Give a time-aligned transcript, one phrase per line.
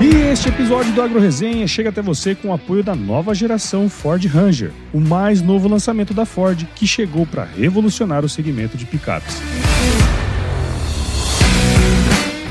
[0.00, 3.88] E este episódio do Agro Resenha chega até você com o apoio da nova geração
[3.88, 8.84] Ford Ranger, o mais novo lançamento da Ford que chegou para revolucionar o segmento de
[8.84, 9.40] picapes.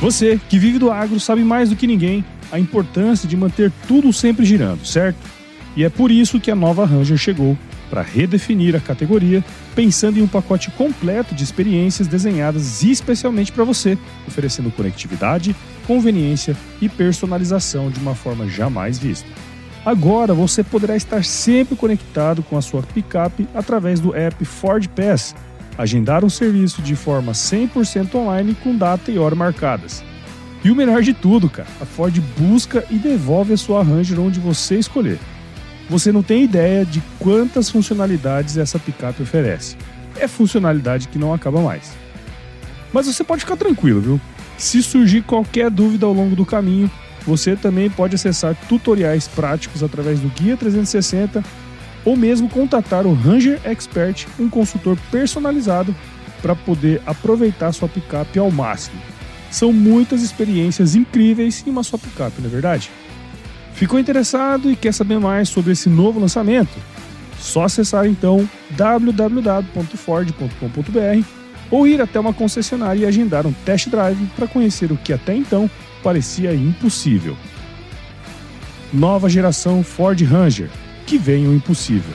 [0.01, 4.11] Você que vive do agro sabe mais do que ninguém a importância de manter tudo
[4.11, 5.17] sempre girando, certo?
[5.75, 7.57] E é por isso que a nova Ranger chegou
[7.89, 9.43] para redefinir a categoria,
[9.75, 13.97] pensando em um pacote completo de experiências desenhadas especialmente para você,
[14.27, 15.55] oferecendo conectividade,
[15.87, 19.27] conveniência e personalização de uma forma jamais vista.
[19.85, 25.35] Agora você poderá estar sempre conectado com a sua picape através do app Ford Pass,
[25.77, 30.03] agendar um serviço de forma 100% online com data e hora marcadas.
[30.63, 34.39] E o melhor de tudo, cara, a Ford busca e devolve a sua Ranger onde
[34.39, 35.19] você escolher.
[35.89, 39.75] Você não tem ideia de quantas funcionalidades essa picape oferece.
[40.17, 41.91] É funcionalidade que não acaba mais.
[42.93, 44.21] Mas você pode ficar tranquilo, viu?
[44.57, 46.89] Se surgir qualquer dúvida ao longo do caminho,
[47.25, 51.43] você também pode acessar tutoriais práticos através do Guia 360
[52.05, 55.95] ou mesmo contatar o Ranger Expert, um consultor personalizado
[56.41, 58.99] para poder aproveitar sua picape ao máximo.
[59.49, 62.91] São muitas experiências incríveis em uma só picape, não é verdade?
[63.73, 66.77] Ficou interessado e quer saber mais sobre esse novo lançamento?
[67.39, 74.47] Só acessar então www.ford.com.br ou ir até uma concessionária e agendar um test drive para
[74.47, 75.69] conhecer o que até então
[76.03, 77.35] parecia impossível.
[78.91, 80.69] Nova geração Ford Ranger,
[81.05, 82.13] que vem o impossível.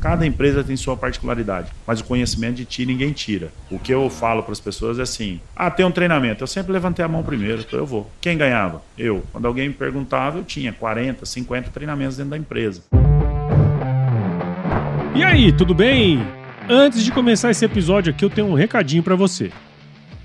[0.00, 3.50] Cada empresa tem sua particularidade, mas o conhecimento de ti ninguém tira.
[3.70, 6.42] O que eu falo para as pessoas é assim: ah, tem um treinamento.
[6.42, 8.10] Eu sempre levantei a mão primeiro, então eu vou.
[8.20, 8.80] Quem ganhava?
[8.96, 9.24] Eu.
[9.32, 12.82] Quando alguém me perguntava, eu tinha 40, 50 treinamentos dentro da empresa.
[15.18, 16.24] E aí, tudo bem?
[16.68, 19.50] Antes de começar esse episódio aqui, eu tenho um recadinho para você.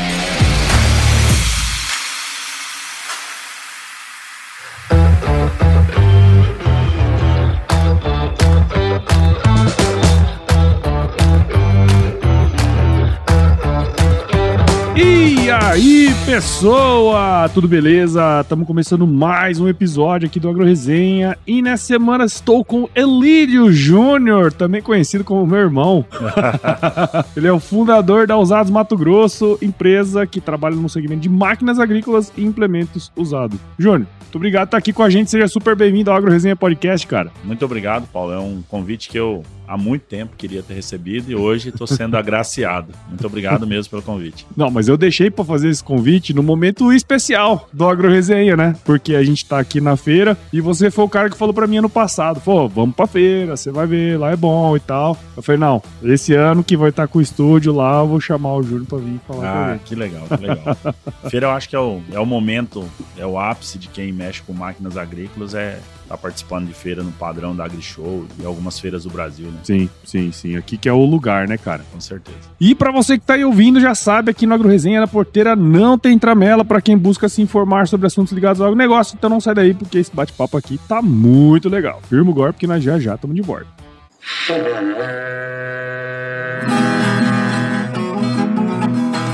[15.71, 17.47] Aí, pessoa!
[17.53, 18.41] Tudo beleza?
[18.41, 23.71] Estamos começando mais um episódio aqui do Agro Resenha e nessa semana estou com Elídio
[23.71, 26.05] Júnior, também conhecido como meu irmão.
[27.37, 31.79] Ele é o fundador da Usados Mato Grosso, empresa que trabalha no segmento de máquinas
[31.79, 33.57] agrícolas e implementos usados.
[33.79, 36.55] Júnior, muito obrigado por estar aqui com a gente, seja super bem-vindo ao Agro Resenha
[36.55, 37.31] Podcast, cara.
[37.45, 38.33] Muito obrigado, Paulo.
[38.33, 42.17] É um convite que eu há muito tempo queria ter recebido e hoje estou sendo
[42.17, 42.93] agraciado.
[43.07, 44.45] Muito obrigado mesmo pelo convite.
[44.55, 48.75] Não, mas eu deixei para fazer esse convite no momento especial do Agro Resenha, né?
[48.83, 51.67] Porque a gente tá aqui na feira e você foi o cara que falou para
[51.67, 55.17] mim ano passado, pô, vamos pra feira, você vai ver, lá é bom e tal.
[55.37, 58.19] Eu falei, não, esse ano que vai estar tá com o estúdio lá, eu vou
[58.19, 60.77] chamar o Júnior para vir falar Ah, que legal, que legal.
[61.31, 62.83] feira eu acho que é o, é o momento,
[63.17, 65.79] é o ápice de quem mexe com máquinas agrícolas, é
[66.11, 69.59] tá participando de feira no padrão da AgriShow e algumas feiras do Brasil, né?
[69.63, 70.57] Sim, sim, sim.
[70.57, 71.83] Aqui que é o lugar, né, cara?
[71.91, 72.37] Com certeza.
[72.59, 75.55] E para você que tá aí ouvindo, já sabe, aqui no Agro Resenha da Porteira
[75.55, 79.15] não tem tramela para quem busca se informar sobre assuntos ligados ao agronegócio.
[79.17, 82.01] Então não sai daí, porque esse bate-papo aqui tá muito legal.
[82.09, 83.67] Firma o golpe, porque nós já já estamos de bordo.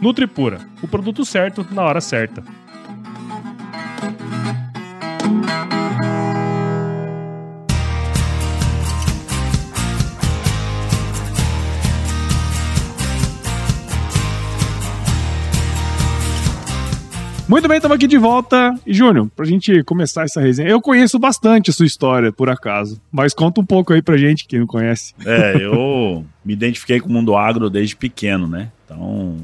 [0.00, 2.42] Nutripura, o produto certo na hora certa.
[17.46, 18.72] Muito bem, estamos aqui de volta.
[18.86, 23.02] E, Júnior, pra gente começar essa resenha, eu conheço bastante a sua história, por acaso,
[23.10, 25.12] mas conta um pouco aí pra gente, quem não conhece.
[25.26, 28.70] É, eu me identifiquei com o mundo agro desde pequeno, né?
[28.84, 29.36] Então,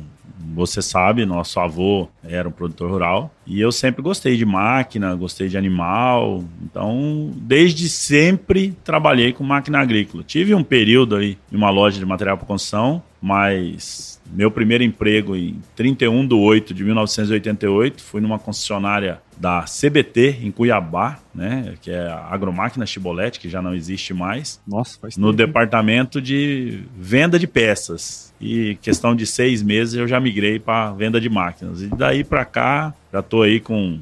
[0.56, 5.48] você sabe, nosso avô era um produtor rural e eu sempre gostei de máquina, gostei
[5.48, 6.42] de animal.
[6.62, 10.24] Então, desde sempre trabalhei com máquina agrícola.
[10.26, 15.36] Tive um período aí em uma loja de material para construção, mas meu primeiro emprego
[15.36, 21.90] em 31 de 8 de 1988 foi numa concessionária da CBT em Cuiabá, né, que
[21.90, 24.60] é a Agromáquina Chibolete, que já não existe mais.
[24.66, 25.46] Nossa, faz No tempo.
[25.46, 28.34] departamento de venda de peças.
[28.40, 31.82] E questão de seis meses eu já migrei para venda de máquinas.
[31.82, 33.98] E daí para cá, já tô aí com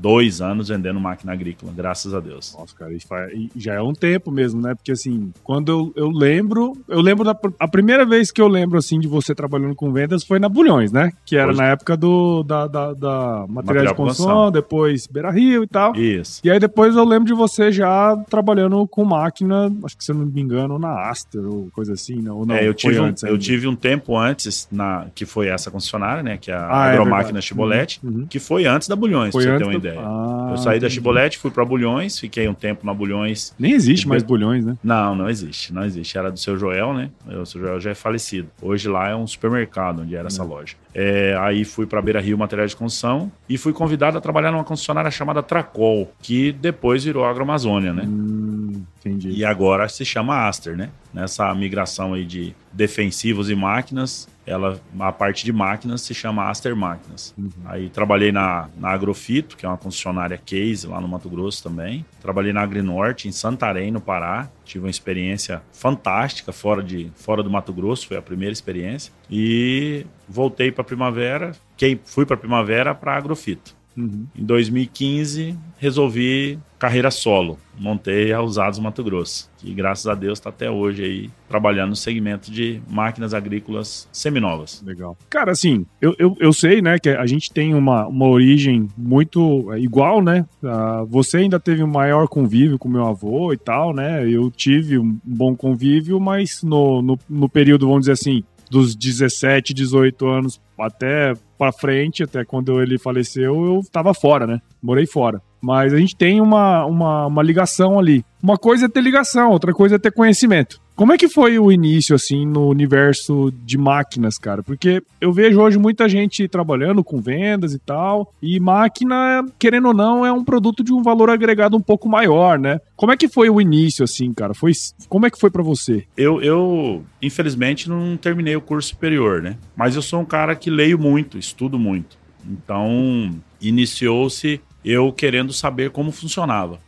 [0.00, 2.54] 32 anos vendendo máquina agrícola, graças a Deus.
[2.58, 2.96] Nossa, cara, e
[3.36, 4.74] e já é um tempo mesmo, né?
[4.74, 8.78] Porque assim, quando eu, eu lembro, eu lembro da a primeira vez que eu lembro
[8.78, 11.12] assim de você trabalhando com vendas foi na Bulhões, né?
[11.24, 15.62] Que era Hoje- na época do da, da, da material, de construção, depois Beira Rio
[15.64, 15.94] e tal.
[15.96, 16.40] Isso.
[16.44, 20.16] E aí depois eu lembro de você já trabalhando com máquina, acho que se eu
[20.16, 22.30] não me engano, na Aster ou coisa assim, né?
[22.30, 25.70] Ou não, é, eu tive, um, eu tive um tempo antes, na, que foi essa
[25.70, 26.36] concessionária, né?
[26.36, 27.46] Que é a Ah, é Agromáquina verdade.
[27.46, 28.26] Chibolete, Uhum, uhum.
[28.26, 29.95] que foi antes da Bulhões, Foi pra você ter uma ideia.
[29.98, 30.88] Ah, eu saí da.
[30.88, 33.54] Chibolete, fui pra Bulhões, fiquei um tempo na Bulhões.
[33.58, 34.76] Nem existe mais bulhões, né?
[34.82, 36.16] Não, não existe, não existe.
[36.16, 37.10] Era do seu Joel, né?
[37.26, 38.48] O seu Joel já é falecido.
[38.60, 40.74] Hoje lá é um supermercado onde era essa loja.
[40.94, 44.64] É, aí fui para Beira Rio Materiais de Construção e fui convidado a trabalhar numa
[44.64, 48.04] concessionária chamada Tracol, que depois virou Agroamazônia, né?
[48.06, 49.30] Hum, entendi.
[49.30, 50.90] E agora se chama Aster, né?
[51.12, 56.76] Nessa migração aí de defensivos e máquinas, ela, a parte de máquinas se chama Aster
[56.76, 57.34] Máquinas.
[57.36, 57.50] Uhum.
[57.64, 62.06] Aí trabalhei na, na Agrofito, que é uma concessionária case lá no Mato Grosso também.
[62.20, 64.48] Trabalhei na Agrinorte, em Santarém, no Pará.
[64.64, 69.12] Tive uma experiência fantástica fora, de, fora do Mato Grosso, foi a primeira experiência.
[69.28, 73.74] E voltei para Primavera, que fui para Primavera para Agrofito.
[73.96, 74.26] Uhum.
[74.36, 77.58] Em 2015, resolvi carreira solo.
[77.78, 81.96] Montei a Usados Mato Grosso, que graças a Deus está até hoje aí trabalhando no
[81.96, 84.82] segmento de máquinas agrícolas seminovas.
[84.84, 85.16] Legal.
[85.28, 89.72] Cara, assim, eu, eu, eu sei, né, que a gente tem uma, uma origem muito
[89.72, 90.46] é, igual, né?
[90.64, 94.26] Ah, você ainda teve um maior convívio com meu avô e tal, né?
[94.28, 99.74] Eu tive um bom convívio, mas no, no, no período, vamos dizer assim, dos 17,
[99.74, 104.60] 18 anos até pra frente, até quando ele faleceu, eu tava fora, né?
[104.82, 105.40] Morei fora.
[105.60, 108.24] Mas a gente tem uma, uma, uma ligação ali.
[108.42, 110.80] Uma coisa é ter ligação, outra coisa é ter conhecimento.
[110.96, 114.62] Como é que foi o início, assim, no universo de máquinas, cara?
[114.62, 119.94] Porque eu vejo hoje muita gente trabalhando com vendas e tal, e máquina, querendo ou
[119.94, 122.80] não, é um produto de um valor agregado um pouco maior, né?
[122.96, 124.54] Como é que foi o início, assim, cara?
[124.54, 124.72] Foi,
[125.06, 126.04] como é que foi pra você?
[126.16, 129.58] Eu, eu, infelizmente, não terminei o curso superior, né?
[129.76, 132.16] Mas eu sou um cara que leio muito, estudo muito.
[132.48, 136.78] Então, iniciou-se eu querendo saber como funcionava.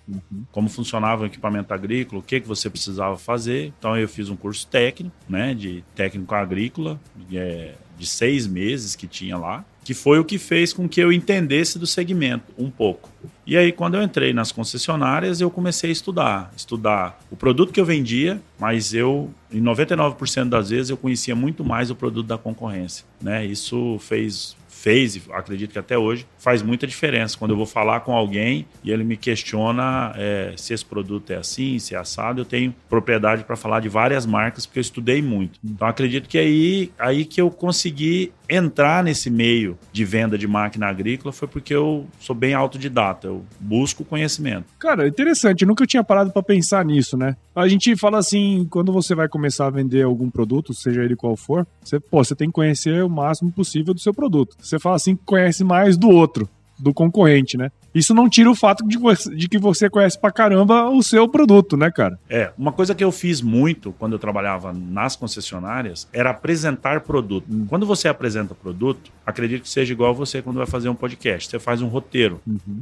[0.53, 3.73] Como funcionava o equipamento agrícola, o que, que você precisava fazer.
[3.77, 5.53] Então, eu fiz um curso técnico, né?
[5.53, 9.64] De técnico agrícola, de, é, de seis meses que tinha lá.
[9.83, 13.11] Que foi o que fez com que eu entendesse do segmento um pouco.
[13.45, 16.52] E aí, quando eu entrei nas concessionárias, eu comecei a estudar.
[16.57, 21.64] Estudar o produto que eu vendia, mas eu, em 99% das vezes, eu conhecia muito
[21.64, 23.05] mais o produto da concorrência.
[23.21, 23.45] Né?
[23.45, 27.37] Isso fez fez, acredito que até hoje, faz muita diferença.
[27.37, 31.37] Quando eu vou falar com alguém e ele me questiona é, se esse produto é
[31.37, 35.21] assim, se é assado, eu tenho propriedade para falar de várias marcas, porque eu estudei
[35.23, 35.59] muito.
[35.64, 40.87] Então acredito que aí, aí que eu consegui entrar nesse meio de venda de máquina
[40.87, 44.66] agrícola foi porque eu sou bem autodidata, eu busco conhecimento.
[44.78, 47.37] Cara, interessante, eu nunca tinha parado para pensar nisso, né?
[47.54, 51.37] A gente fala assim, quando você vai começar a vender algum produto, seja ele qual
[51.37, 54.57] for, você, pô, você tem que conhecer o máximo possível do seu produto.
[54.61, 56.38] Você fala assim conhece mais do outro,
[56.78, 57.70] do concorrente, né?
[57.94, 61.26] Isso não tira o fato de, você- de que você conhece pra caramba o seu
[61.28, 62.18] produto, né, cara?
[62.28, 67.47] É, uma coisa que eu fiz muito quando eu trabalhava nas concessionárias era apresentar produto.
[67.50, 67.66] Hum.
[67.68, 71.49] Quando você apresenta produto, acredito que seja igual você quando vai fazer um podcast.
[71.49, 72.40] Você faz um roteiro,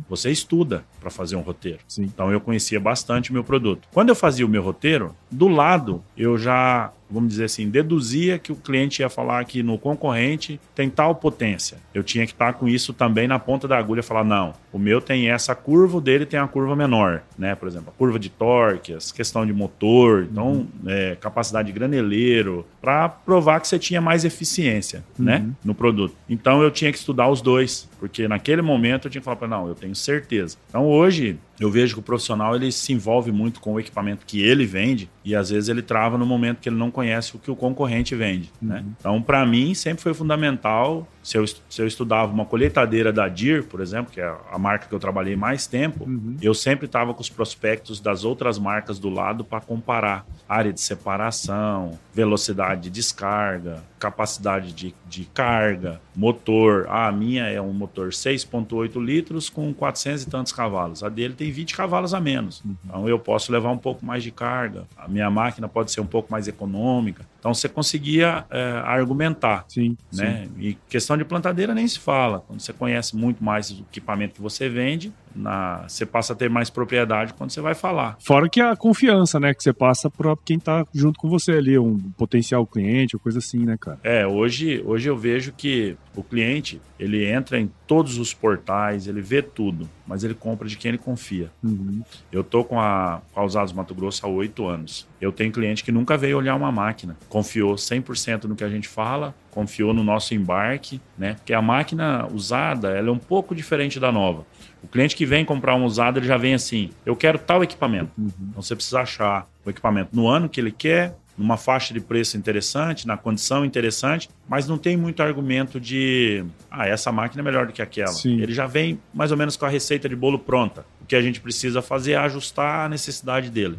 [0.09, 1.79] você estuda para fazer um roteiro.
[1.89, 2.03] Sim.
[2.03, 3.89] Então eu conhecia bastante o meu produto.
[3.93, 8.53] Quando eu fazia o meu roteiro, do lado eu já vamos dizer assim, deduzia que
[8.53, 11.79] o cliente ia falar que no concorrente tem tal potência.
[11.95, 15.01] Eu tinha que estar com isso também na ponta da agulha, falar não, o meu
[15.01, 17.55] tem essa curva, o dele tem a curva menor, né?
[17.55, 20.67] Por exemplo, a curva de torque, a questão de motor, então uhum.
[20.87, 25.47] é, capacidade de graneleiro, para provar que você tinha mais eficiência, né, uhum.
[25.47, 26.15] né, no produto.
[26.29, 29.49] Então eu tinha que estudar os dois, porque naquele momento eu tinha que falar para
[29.49, 30.57] não, eu tenho certeza.
[30.69, 34.43] Então hoje eu vejo que o profissional ele se envolve muito com o equipamento que
[34.43, 37.51] ele vende e às vezes ele trava no momento que ele não conhece o que
[37.51, 38.51] o concorrente vende.
[38.61, 38.77] Né?
[38.77, 38.83] Uhum.
[38.83, 38.85] Né?
[39.01, 41.09] Então, para mim, sempre foi fundamental.
[41.23, 44.87] Se eu, se eu estudava uma colheitadeira da DIR, por exemplo, que é a marca
[44.87, 46.37] que eu trabalhei mais tempo, uhum.
[46.41, 50.81] eu sempre estava com os prospectos das outras marcas do lado para comparar área de
[50.81, 56.87] separação, velocidade de descarga, capacidade de, de carga, motor.
[56.89, 61.03] Ah, a minha é um motor 6,8 litros com 400 e tantos cavalos.
[61.03, 62.63] A dele tem 20 cavalos a menos.
[62.65, 62.77] Uhum.
[62.85, 64.85] Então eu posso levar um pouco mais de carga.
[64.97, 67.27] A minha máquina pode ser um pouco mais econômica.
[67.47, 69.67] Então você conseguia é, argumentar.
[69.69, 70.47] Sim, né?
[70.47, 70.51] Sim.
[70.59, 72.41] E questão de plantadeira nem se fala.
[72.41, 76.51] Quando você conhece muito mais o equipamento que você vende, na, você passa a ter
[76.51, 78.17] mais propriedade quando você vai falar.
[78.21, 79.55] Fora que a confiança, né?
[79.55, 83.39] Que você passa para quem está junto com você ali, um potencial cliente, ou coisa
[83.39, 84.01] assim, né, cara?
[84.03, 89.21] É, hoje, hoje eu vejo que o cliente, ele entra em todos os portais, ele
[89.21, 91.51] vê tudo, mas ele compra de quem ele confia.
[91.63, 92.03] Uhum.
[92.33, 95.07] Eu tô com a, com a Usados Mato Grosso há oito anos.
[95.21, 98.87] Eu tenho cliente que nunca veio olhar uma máquina, confiou 100% no que a gente
[98.87, 101.35] fala, confiou no nosso embarque, né?
[101.35, 104.47] Porque a máquina usada, ela é um pouco diferente da nova.
[104.83, 108.11] O cliente que vem comprar um usado, ele já vem assim: eu quero tal equipamento.
[108.19, 108.31] Uhum.
[108.51, 112.37] Então você precisa achar o equipamento no ano que ele quer, numa faixa de preço
[112.37, 117.67] interessante, na condição interessante, mas não tem muito argumento de, ah, essa máquina é melhor
[117.67, 118.13] do que aquela.
[118.13, 118.41] Sim.
[118.41, 120.87] Ele já vem mais ou menos com a receita de bolo pronta.
[121.03, 123.77] O que a gente precisa fazer é ajustar a necessidade dele.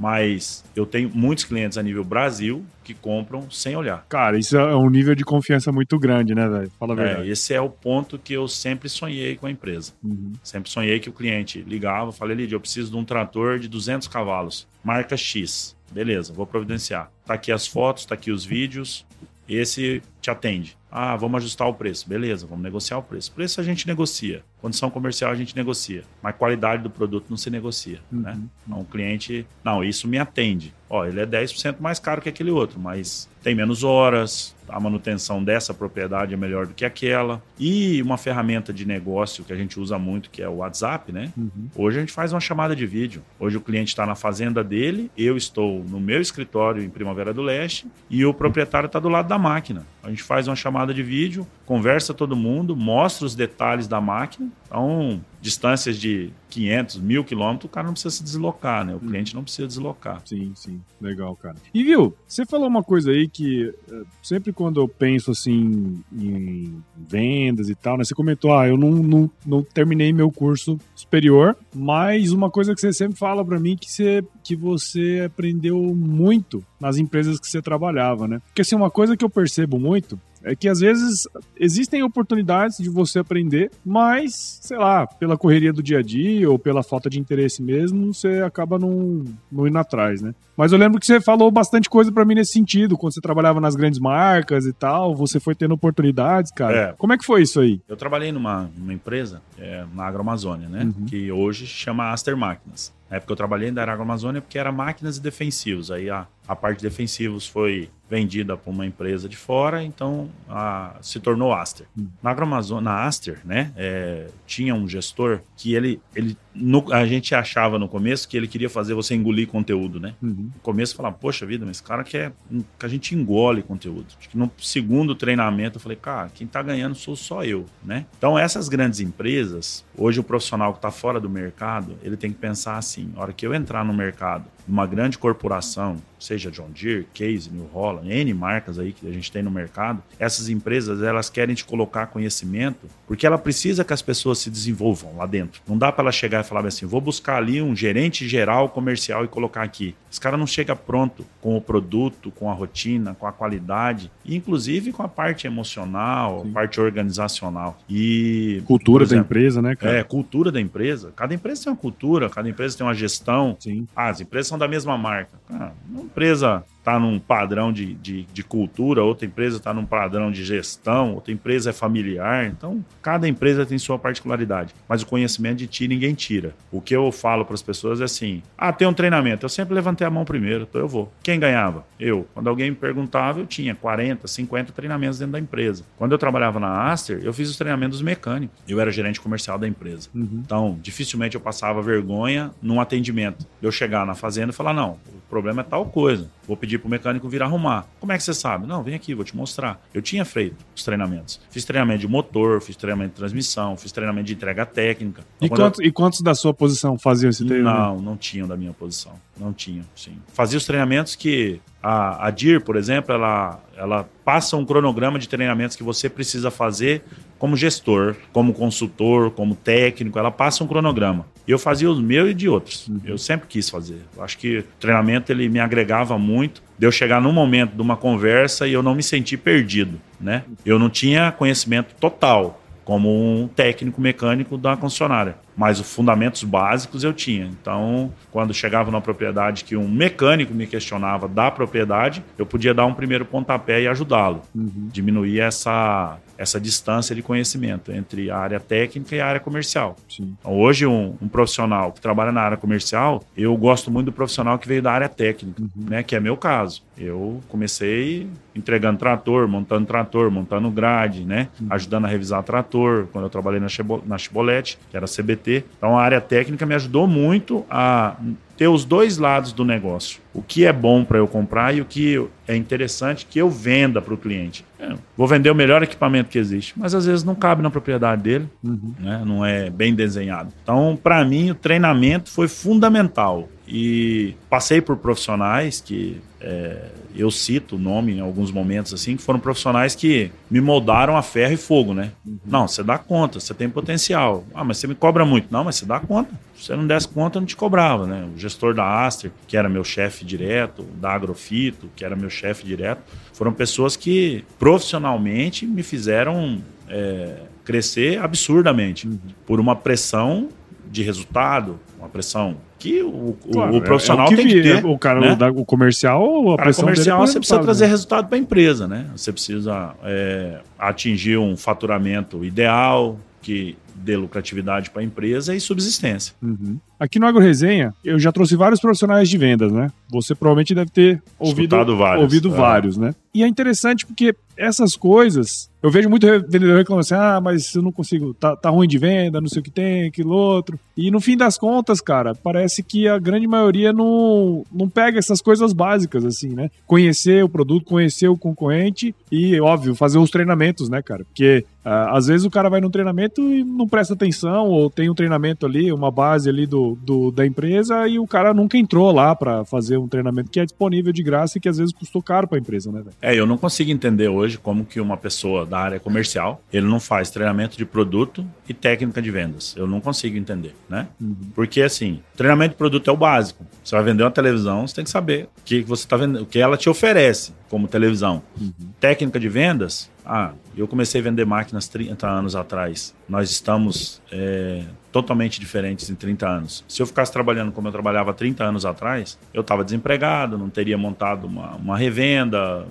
[0.00, 4.06] Mas eu tenho muitos clientes a nível Brasil que compram sem olhar.
[4.08, 6.70] Cara, isso é um nível de confiança muito grande, né, velho?
[6.80, 7.28] Fala a é, verdade.
[7.28, 9.92] É, esse é o ponto que eu sempre sonhei com a empresa.
[10.02, 10.32] Uhum.
[10.42, 14.08] Sempre sonhei que o cliente ligava, falei, Lidia, eu preciso de um trator de 200
[14.08, 15.76] cavalos, marca X.
[15.92, 17.10] Beleza, vou providenciar.
[17.26, 19.04] Tá aqui as fotos, tá aqui os vídeos.
[19.46, 20.76] Esse te atende.
[20.90, 22.08] Ah, vamos ajustar o preço.
[22.08, 23.30] Beleza, vamos negociar o preço.
[23.32, 24.42] Preço a gente negocia.
[24.60, 26.02] Condição comercial a gente negocia.
[26.20, 28.00] Mas qualidade do produto não se negocia.
[28.12, 28.20] Uhum.
[28.20, 28.38] Né?
[28.66, 30.74] Então o cliente, não, isso me atende.
[30.88, 35.42] Ó, ele é 10% mais caro que aquele outro, mas tem menos horas, a manutenção
[35.42, 37.40] dessa propriedade é melhor do que aquela.
[37.58, 41.32] E uma ferramenta de negócio que a gente usa muito, que é o WhatsApp, né?
[41.36, 41.68] Uhum.
[41.76, 43.22] Hoje a gente faz uma chamada de vídeo.
[43.38, 47.40] Hoje o cliente está na fazenda dele, eu estou no meu escritório em Primavera do
[47.40, 49.86] Leste e o proprietário está do lado da máquina.
[50.02, 54.48] A gente faz uma chamada de vídeo, conversa todo mundo, mostra os detalhes da máquina.
[54.66, 58.94] Então, distâncias de 500, mil quilômetros, o cara não precisa se deslocar, né?
[58.94, 60.20] O cliente não precisa deslocar.
[60.24, 60.80] Sim, sim.
[61.00, 61.56] Legal, cara.
[61.72, 66.82] E viu, você falou uma coisa aí que eh, sempre quando eu penso assim em
[66.96, 68.04] vendas e tal, né?
[68.04, 72.80] Você comentou, ah, eu não, não, não terminei meu curso superior, mas uma coisa que
[72.80, 77.62] você sempre fala para mim que você, que você aprendeu muito nas empresas que você
[77.62, 78.40] trabalhava, né?
[78.46, 81.28] Porque assim, uma coisa que eu percebo muito é que às vezes
[81.58, 86.58] existem oportunidades de você aprender, mas, sei lá, pela correria do dia a dia ou
[86.58, 90.34] pela falta de interesse mesmo, você acaba não, não indo atrás, né?
[90.56, 93.60] Mas eu lembro que você falou bastante coisa para mim nesse sentido, quando você trabalhava
[93.60, 96.76] nas grandes marcas e tal, você foi tendo oportunidades, cara.
[96.76, 96.92] É.
[96.98, 97.80] Como é que foi isso aí?
[97.88, 100.84] Eu trabalhei numa, numa empresa é, na Agroamazônia, né?
[100.84, 101.06] Uhum.
[101.06, 102.92] Que hoje chama Aster Máquinas.
[103.10, 105.90] Na época eu trabalhei ainda era Agroamazônia porque era máquinas e defensivos.
[105.90, 110.96] Aí a, a parte de defensivos foi vendida para uma empresa de fora, então a,
[111.00, 111.86] se tornou Aster.
[111.98, 112.06] Hum.
[112.22, 117.34] Na Agroamazônia, na Aster, né, é, tinha um gestor que ele, ele no, a gente
[117.34, 120.14] achava no começo que ele queria fazer você engolir conteúdo, né?
[120.22, 120.50] Uhum.
[120.54, 122.32] No começo falava, poxa vida, mas esse cara quer
[122.78, 124.06] que a gente engole conteúdo.
[124.34, 128.06] No segundo treinamento eu falei, cara, quem está ganhando sou só eu, né?
[128.18, 132.38] Então essas grandes empresas, hoje o profissional que está fora do mercado, ele tem que
[132.38, 137.06] pensar assim, a hora que eu entrar no mercado, numa grande corporação, seja John Deere,
[137.12, 141.28] Case, New Holland, N marcas aí que a gente tem no mercado, essas empresas elas
[141.28, 145.60] querem te colocar conhecimento porque ela precisa que as pessoas se desenvolvam lá dentro.
[145.66, 149.24] Não dá para ela chegar e falar assim, vou buscar ali um gerente geral comercial
[149.24, 149.96] e colocar aqui.
[150.10, 154.36] Esse cara não chega pronto com o produto, com a rotina, com a qualidade, e
[154.36, 156.52] inclusive com a parte emocional, Sim.
[156.52, 157.78] parte organizacional.
[157.88, 159.98] E cultura exemplo, da empresa, né, cara?
[159.98, 161.12] É, cultura da empresa.
[161.16, 163.56] Cada empresa tem uma cultura, cada empresa tem uma gestão.
[163.58, 163.88] Sim.
[163.96, 165.32] Ah, as empresas são da mesma marca.
[165.50, 170.30] Ah, uma empresa está num padrão de, de, de, cultura, outra empresa está num padrão
[170.30, 172.46] de gestão, outra empresa é familiar.
[172.46, 174.74] Então, cada empresa tem sua particularidade.
[174.88, 176.54] Mas o conhecimento de ti ninguém tira.
[176.72, 179.44] O que eu falo para as pessoas é assim: ah, tem um treinamento.
[179.44, 181.12] Eu sempre levantei a mão primeiro, então eu vou.
[181.22, 181.84] Quem ganhava?
[181.98, 182.26] Eu.
[182.34, 185.84] Quando alguém me perguntava, eu tinha 40, 50 treinamentos dentro da empresa.
[185.96, 188.58] Quando eu trabalhava na Aster, eu fiz os treinamentos mecânicos.
[188.68, 190.08] Eu era gerente comercial da empresa.
[190.14, 190.42] Uhum.
[190.44, 193.46] Então, dificilmente eu passava vergonha num atendimento.
[193.62, 196.28] Eu chegar na fazenda e falar: não, o problema é tal coisa.
[196.46, 197.86] Vou pedir para o mecânico vir arrumar.
[198.00, 198.66] Como é que você sabe?
[198.66, 199.80] Não, vem aqui, vou te mostrar.
[199.94, 201.40] Eu tinha feito os treinamentos.
[201.50, 205.22] Fiz treinamento de motor, fiz treinamento de transmissão, fiz treinamento de entrega técnica.
[205.40, 205.86] Então, e, quantos, eu...
[205.86, 207.96] e quantos da sua posição faziam esse treinamento?
[207.96, 209.12] Não, não tinham da minha posição.
[209.38, 210.18] Não tinham, sim.
[210.32, 215.28] Fazia os treinamentos que a, a DIR, por exemplo, ela, ela passa um cronograma de
[215.28, 217.02] treinamentos que você precisa fazer
[217.38, 221.24] como gestor, como consultor, como técnico, ela passa um cronograma.
[221.48, 222.86] Eu fazia os meus e de outros.
[222.86, 223.00] Uhum.
[223.02, 224.02] Eu sempre quis fazer.
[224.14, 226.62] Eu acho que o treinamento ele me agregava muito.
[226.80, 230.44] De eu chegar num momento de uma conversa e eu não me sentir perdido, né?
[230.64, 237.04] Eu não tinha conhecimento total como um técnico mecânico da concessionária mas os fundamentos básicos
[237.04, 237.44] eu tinha.
[237.44, 242.86] Então, quando chegava na propriedade que um mecânico me questionava da propriedade, eu podia dar
[242.86, 244.88] um primeiro pontapé e ajudá-lo, uhum.
[244.90, 249.94] diminuir essa essa distância de conhecimento entre a área técnica e a área comercial.
[250.18, 254.58] Então, hoje, um, um, profissional que trabalha na área comercial, eu gosto muito do profissional
[254.58, 255.68] que veio da área técnica, uhum.
[255.76, 256.82] né, que é meu caso.
[256.96, 258.26] Eu comecei
[258.56, 261.66] entregando trator, montando trator, montando grade, né, uhum.
[261.68, 263.68] ajudando a revisar trator, quando eu trabalhei na,
[264.06, 268.16] na Chibolete, que era CBT, então a área técnica me ajudou muito a
[268.56, 270.20] ter os dois lados do negócio.
[270.34, 274.02] O que é bom para eu comprar e o que é interessante que eu venda
[274.02, 274.66] para o cliente.
[274.78, 278.22] É, vou vender o melhor equipamento que existe, mas às vezes não cabe na propriedade
[278.22, 278.94] dele, uhum.
[278.98, 279.22] né?
[279.24, 280.52] não é bem desenhado.
[280.62, 283.48] Então, para mim, o treinamento foi fundamental.
[283.66, 289.22] E passei por profissionais que é, eu cito o nome em alguns momentos assim, que
[289.22, 292.12] foram profissionais que me moldaram a ferro e fogo, né?
[292.24, 292.38] Uhum.
[292.46, 294.44] Não, você dá conta, você tem potencial.
[294.54, 295.48] Ah, mas você me cobra muito.
[295.50, 296.30] Não, mas você dá conta.
[296.56, 298.28] Se você não desse conta, eu não te cobrava, né?
[298.34, 302.64] O gestor da Aster, que era meu chefe direto, da Agrofito, que era meu chefe
[302.64, 309.18] direto, foram pessoas que profissionalmente me fizeram é, crescer absurdamente uhum.
[309.46, 310.48] por uma pressão
[310.90, 314.62] de resultado, uma pressão que o, claro, o profissional é, é o que tem que
[314.62, 314.86] ter.
[314.86, 315.50] O cara né?
[315.54, 317.90] o comercial, a cara comercial, é você precisa trazer né?
[317.90, 319.06] resultado para a empresa, né?
[319.14, 326.34] Você precisa é, atingir um faturamento ideal que dê lucratividade para a empresa e subsistência.
[326.42, 326.78] Uhum.
[327.00, 329.90] Aqui no Agro Resenha, eu já trouxe vários profissionais de vendas, né?
[330.10, 332.52] Você provavelmente deve ter ouvido vários, ouvido é.
[332.52, 333.14] vários né?
[333.32, 337.80] E é interessante porque essas coisas, eu vejo muito vendedor reclamando assim, ah, mas eu
[337.80, 340.78] não consigo, tá, tá ruim de venda, não sei o que tem, aquilo outro.
[340.94, 345.40] E no fim das contas, cara, parece que a grande maioria não, não pega essas
[345.40, 346.70] coisas básicas, assim, né?
[346.86, 351.24] Conhecer o produto, conhecer o concorrente e, óbvio, fazer os treinamentos, né, cara?
[351.24, 355.08] Porque uh, às vezes o cara vai num treinamento e não presta atenção, ou tem
[355.08, 359.12] um treinamento ali, uma base ali do, do da empresa, e o cara nunca entrou
[359.12, 362.22] lá para fazer um treinamento que é disponível de graça e que às vezes custou
[362.22, 363.14] caro para a empresa, né, velho?
[363.20, 367.00] É, eu não consigo entender hoje como que uma pessoa da área comercial, ele não
[367.00, 369.74] faz treinamento de produto e técnica de vendas.
[369.76, 371.08] Eu não consigo entender, né?
[371.20, 371.36] Uhum.
[371.54, 373.64] Porque assim, treinamento de produto é o básico.
[373.82, 376.46] Você vai vender uma televisão, você tem que saber o que você está vendendo, o
[376.46, 378.42] que ela te oferece como televisão.
[378.60, 378.72] Uhum.
[378.98, 383.14] Técnica de vendas, ah, eu comecei a vender máquinas 30 anos atrás.
[383.28, 386.84] Nós estamos é, totalmente diferentes em 30 anos.
[386.88, 390.96] Se eu ficasse trabalhando como eu trabalhava 30 anos atrás, eu estava desempregado, não teria
[390.96, 392.86] montado uma, uma revenda,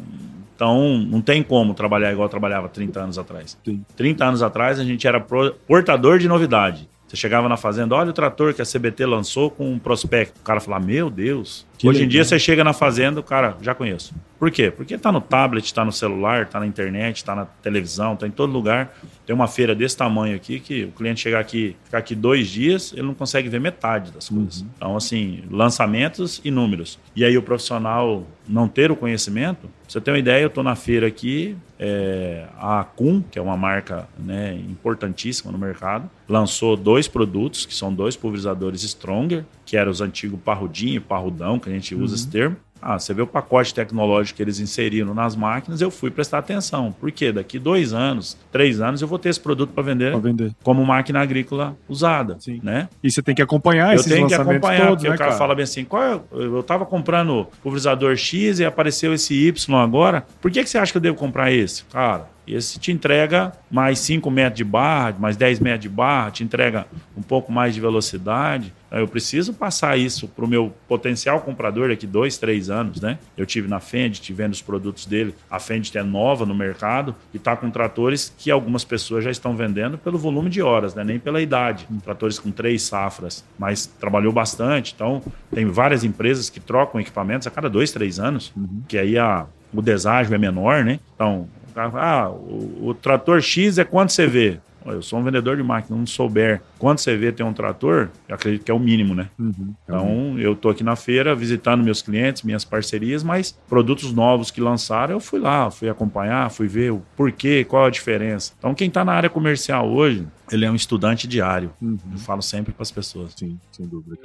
[0.60, 3.58] então, não tem como trabalhar igual eu trabalhava 30 anos atrás.
[3.64, 3.82] Sim.
[3.96, 6.90] 30 anos atrás, a gente era portador de novidade.
[7.10, 10.40] Você chegava na fazenda, olha o trator que a CBT lançou com um prospecto.
[10.40, 11.66] O cara falava, meu Deus.
[11.76, 12.06] Que Hoje legal.
[12.06, 14.14] em dia, você chega na fazenda, o cara, já conheço.
[14.38, 14.70] Por quê?
[14.70, 18.32] Porque está no tablet, está no celular, está na internet, está na televisão, está em
[18.32, 18.96] todo lugar.
[19.26, 22.94] Tem uma feira desse tamanho aqui que o cliente chegar aqui, ficar aqui dois dias,
[22.94, 24.62] ele não consegue ver metade das coisas.
[24.62, 24.68] Uhum.
[24.78, 27.00] Então, assim, lançamentos e números.
[27.16, 30.64] E aí o profissional não ter o conhecimento, pra você ter uma ideia, eu estou
[30.64, 36.76] na feira aqui, é, a Acum, que é uma marca né, importantíssima no mercado, lançou
[36.76, 41.70] dois produtos, que são dois pulverizadores Stronger, que eram os antigos parrudinho e parrudão, que
[41.70, 42.16] a gente usa uhum.
[42.16, 42.58] esse termo.
[42.82, 46.92] Ah, você vê o pacote tecnológico que eles inseriram nas máquinas, eu fui prestar atenção.
[46.92, 47.32] Por quê?
[47.32, 51.22] Daqui dois anos, três anos, eu vou ter esse produto para vender, vender, como máquina
[51.22, 52.38] agrícola usada.
[52.40, 52.60] Sim.
[52.64, 52.88] Né?
[53.04, 55.30] E você tem que acompanhar eu esses tenho que acompanhar, todos, porque né, o cara,
[55.32, 59.76] cara, fala bem assim, qual é, eu estava comprando pulverizador X e apareceu esse Y
[59.76, 61.84] agora, por que, que você acha que eu devo comprar esse?
[61.86, 66.44] Cara, Esse te entrega mais 5 metros de barra, mais 10 metros de barra, te
[66.44, 68.74] entrega um pouco mais de velocidade.
[68.92, 73.20] Eu preciso passar isso para o meu potencial comprador daqui dois, três anos, né?
[73.38, 75.36] Eu tive na Fendt, vendo os produtos dele.
[75.50, 79.56] A Fendt é nova no mercado e está com tratores que algumas pessoas já estão
[79.56, 81.04] vendendo pelo volume de horas, né?
[81.04, 81.88] Nem pela idade.
[82.04, 84.94] Tratores com três safras, mas trabalhou bastante.
[84.96, 85.22] Então,
[85.54, 88.82] tem várias empresas que trocam equipamentos a cada dois, três anos, uhum.
[88.88, 91.00] que aí a, o deságio é menor, né?
[91.14, 94.60] Então, ah, o, o trator X é quanto você vê?
[94.86, 98.36] Eu sou um vendedor de máquina, não souber quanto você vê tem um trator, eu
[98.36, 99.30] acredito que é o mínimo, né?
[99.38, 104.50] Uhum, então, eu estou aqui na feira visitando meus clientes, minhas parcerias, mas produtos novos
[104.52, 108.54] que lançaram, eu fui lá, fui acompanhar, fui ver o porquê, qual a diferença.
[108.58, 111.72] Então, quem está na área comercial hoje, ele é um estudante diário.
[111.82, 111.98] Uhum.
[112.12, 113.34] Eu falo sempre para as pessoas.
[113.36, 114.18] Sim, sem dúvida.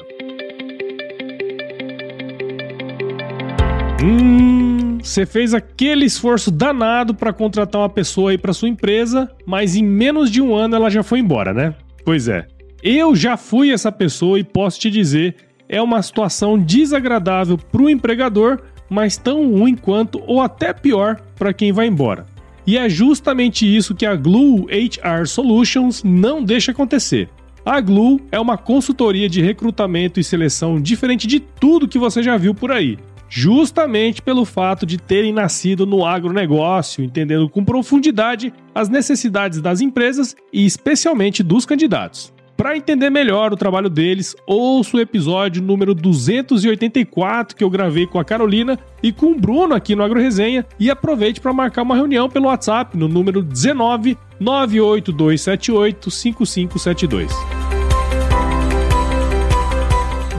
[4.03, 4.74] Hum,
[5.05, 9.85] você fez aquele esforço danado para contratar uma pessoa aí para sua empresa, mas em
[9.85, 11.75] menos de um ano ela já foi embora, né?
[12.05, 12.47] Pois é.
[12.83, 15.37] Eu já fui essa pessoa e posso te dizer,
[15.69, 21.53] é uma situação desagradável para o empregador, mas tão ruim quanto ou até pior para
[21.53, 22.25] quem vai embora.
[22.67, 27.29] E é justamente isso que a Glue HR Solutions não deixa acontecer.
[27.65, 32.39] A Glue é uma consultoria de recrutamento e seleção diferente de tudo que você já
[32.39, 38.89] viu por aí justamente pelo fato de terem nascido no agronegócio, entendendo com profundidade as
[38.89, 42.35] necessidades das empresas e especialmente dos candidatos.
[42.57, 48.19] Para entender melhor o trabalho deles, ouça o episódio número 284 que eu gravei com
[48.19, 52.29] a Carolina e com o Bruno aqui no AgroResenha e aproveite para marcar uma reunião
[52.29, 57.33] pelo WhatsApp no número 19 98278 5572.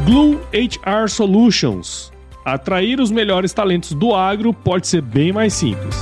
[0.06, 2.14] Glue HR Solutions
[2.45, 5.97] Atrair os melhores talentos do agro pode ser bem mais simples.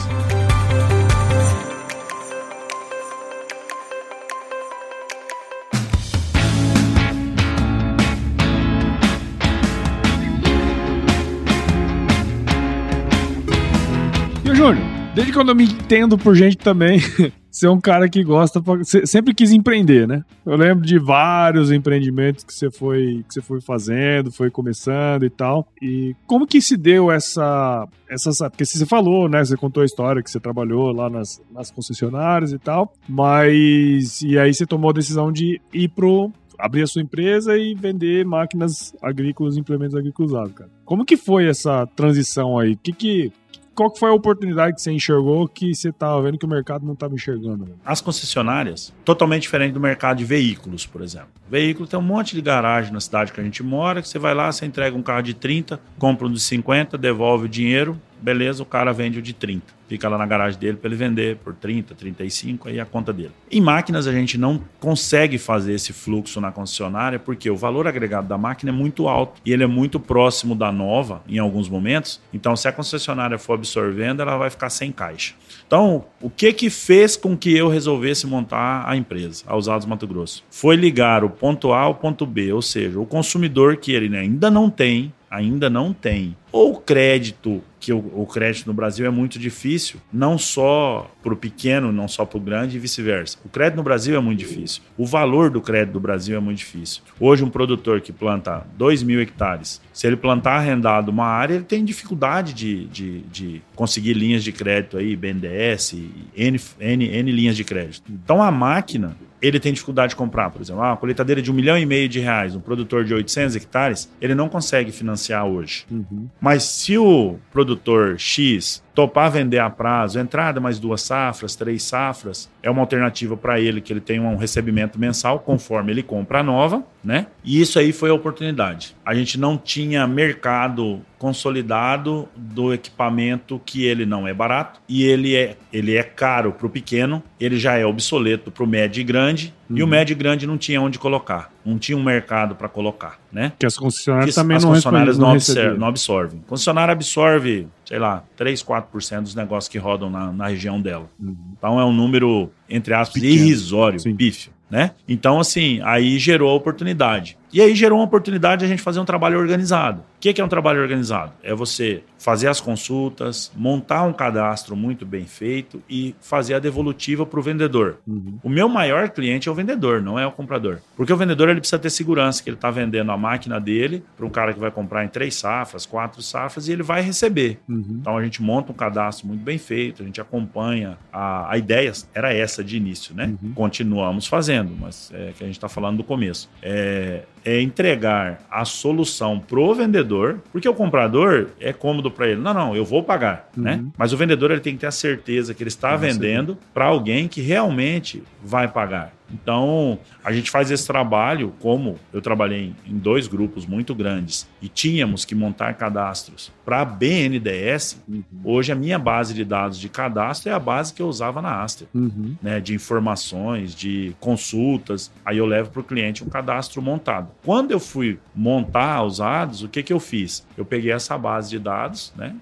[15.13, 16.99] Desde quando eu me entendo por gente também,
[17.63, 20.23] é um cara que gosta, você sempre quis empreender, né?
[20.45, 25.29] Eu lembro de vários empreendimentos que você foi, que você foi fazendo, foi começando e
[25.29, 25.67] tal.
[25.81, 29.43] E como que se deu essa, essa, porque você falou, né?
[29.43, 34.37] Você contou a história que você trabalhou lá nas, nas concessionárias e tal, mas e
[34.39, 38.95] aí você tomou a decisão de ir pro abrir a sua empresa e vender máquinas
[39.01, 40.69] agrícolas, implementos agrícolas cara.
[40.85, 42.75] Como que foi essa transição aí?
[42.75, 43.33] Que que
[43.75, 46.85] qual que foi a oportunidade que você enxergou que você estava vendo que o mercado
[46.85, 47.67] não estava enxergando?
[47.85, 51.29] As concessionárias, totalmente diferente do mercado de veículos, por exemplo.
[51.49, 54.33] Veículo tem um monte de garagem na cidade que a gente mora, que você vai
[54.33, 58.63] lá, você entrega um carro de 30, compra um de 50, devolve o dinheiro, beleza,
[58.63, 61.53] o cara vende o de 30 fica lá na garagem dele para ele vender por
[61.53, 63.31] 30, 35, aí a conta dele.
[63.51, 68.27] Em máquinas a gente não consegue fazer esse fluxo na concessionária porque o valor agregado
[68.27, 72.19] da máquina é muito alto e ele é muito próximo da nova em alguns momentos.
[72.33, 75.35] Então, se a concessionária for absorvendo, ela vai ficar sem caixa.
[75.67, 80.07] Então, o que que fez com que eu resolvesse montar a empresa, a Usados Mato
[80.07, 80.43] Grosso?
[80.49, 84.49] Foi ligar o ponto A ao ponto B, ou seja, o consumidor que ele ainda
[84.49, 89.39] não tem, ainda não tem, ou crédito que o, o, crédito no Brasil é muito
[89.39, 93.39] difícil, não só para o pequeno, não só para o grande e vice-versa.
[93.43, 94.83] O crédito no Brasil é muito difícil.
[94.95, 97.01] O valor do crédito do Brasil é muito difícil.
[97.19, 101.65] Hoje, um produtor que planta 2 mil hectares, se ele plantar arrendado uma área, ele
[101.65, 105.95] tem dificuldade de, de, de conseguir linhas de crédito aí, BNDES,
[106.37, 108.09] N, N, N linhas de crédito.
[108.09, 111.77] Então, a máquina, ele tem dificuldade de comprar, por exemplo, uma colheitadeira de um milhão
[111.77, 115.85] e meio de reais, um produtor de 800 hectares, ele não consegue financiar hoje.
[115.91, 116.29] Uhum.
[116.39, 122.49] Mas se o produtor X topar vender a prazo, entrada mais duas safras, três safras,
[122.61, 126.43] é uma alternativa para ele que ele tem um recebimento mensal conforme ele compra a
[126.43, 127.27] nova, né?
[127.43, 128.95] E isso aí foi a oportunidade.
[129.05, 135.35] A gente não tinha mercado consolidado do equipamento que ele não é barato e ele
[135.35, 139.03] é, ele é caro para o pequeno, ele já é obsoleto para o médio e
[139.03, 139.77] grande uhum.
[139.77, 139.91] e o uhum.
[139.91, 143.53] médio e grande não tinha onde colocar, não tinha um mercado para colocar, né?
[143.57, 146.43] Que as concessionárias que também as não, concessionárias não, não, não absorvem.
[146.47, 151.09] Concessionária absorve, sei lá, 3, 4% dos negócios que rodam na, na região dela.
[151.19, 151.35] Uhum.
[151.57, 153.41] Então é um número, entre aspas, Pequeno.
[153.41, 154.15] irrisório, Sim.
[154.15, 154.89] pífio né?
[155.07, 157.37] Então, assim, aí gerou a oportunidade.
[157.53, 159.99] E aí gerou uma oportunidade de a gente fazer um trabalho organizado.
[159.99, 161.33] O que é um trabalho organizado?
[161.43, 167.25] É você fazer as consultas, montar um cadastro muito bem feito e fazer a devolutiva
[167.25, 167.97] para o vendedor.
[168.07, 168.39] Uhum.
[168.41, 170.79] O meu maior cliente é o vendedor, não é o comprador.
[170.95, 174.25] Porque o vendedor ele precisa ter segurança que ele está vendendo a máquina dele para
[174.25, 177.59] um cara que vai comprar em três safras, quatro safras e ele vai receber.
[177.67, 177.97] Uhum.
[177.99, 180.97] Então a gente monta um cadastro muito bem feito, a gente acompanha.
[181.11, 183.35] A, a ideia era essa de início, né?
[183.43, 183.53] Uhum.
[183.53, 186.49] Continuamos fazendo, mas é que a gente está falando do começo.
[186.61, 192.41] É, é entregar a solução pro vendedor, porque o comprador é cômodo para ele.
[192.41, 193.73] Não, não, eu vou pagar, né?
[193.73, 193.77] uhum.
[193.83, 193.91] né?
[193.97, 197.27] Mas o vendedor ele tem que ter a certeza que ele está vendendo para alguém
[197.27, 199.13] que realmente vai pagar.
[199.33, 204.67] Então, a gente faz esse trabalho, como eu trabalhei em dois grupos muito grandes e
[204.67, 208.23] tínhamos que montar cadastros para a BNDES, uhum.
[208.43, 211.61] hoje a minha base de dados de cadastro é a base que eu usava na
[211.61, 212.35] Aster, uhum.
[212.41, 215.11] né, de informações, de consultas.
[215.25, 217.29] Aí eu levo para o cliente um cadastro montado.
[217.43, 220.45] Quando eu fui montar os dados, o que, que eu fiz?
[220.57, 222.35] Eu peguei essa base de dados, né,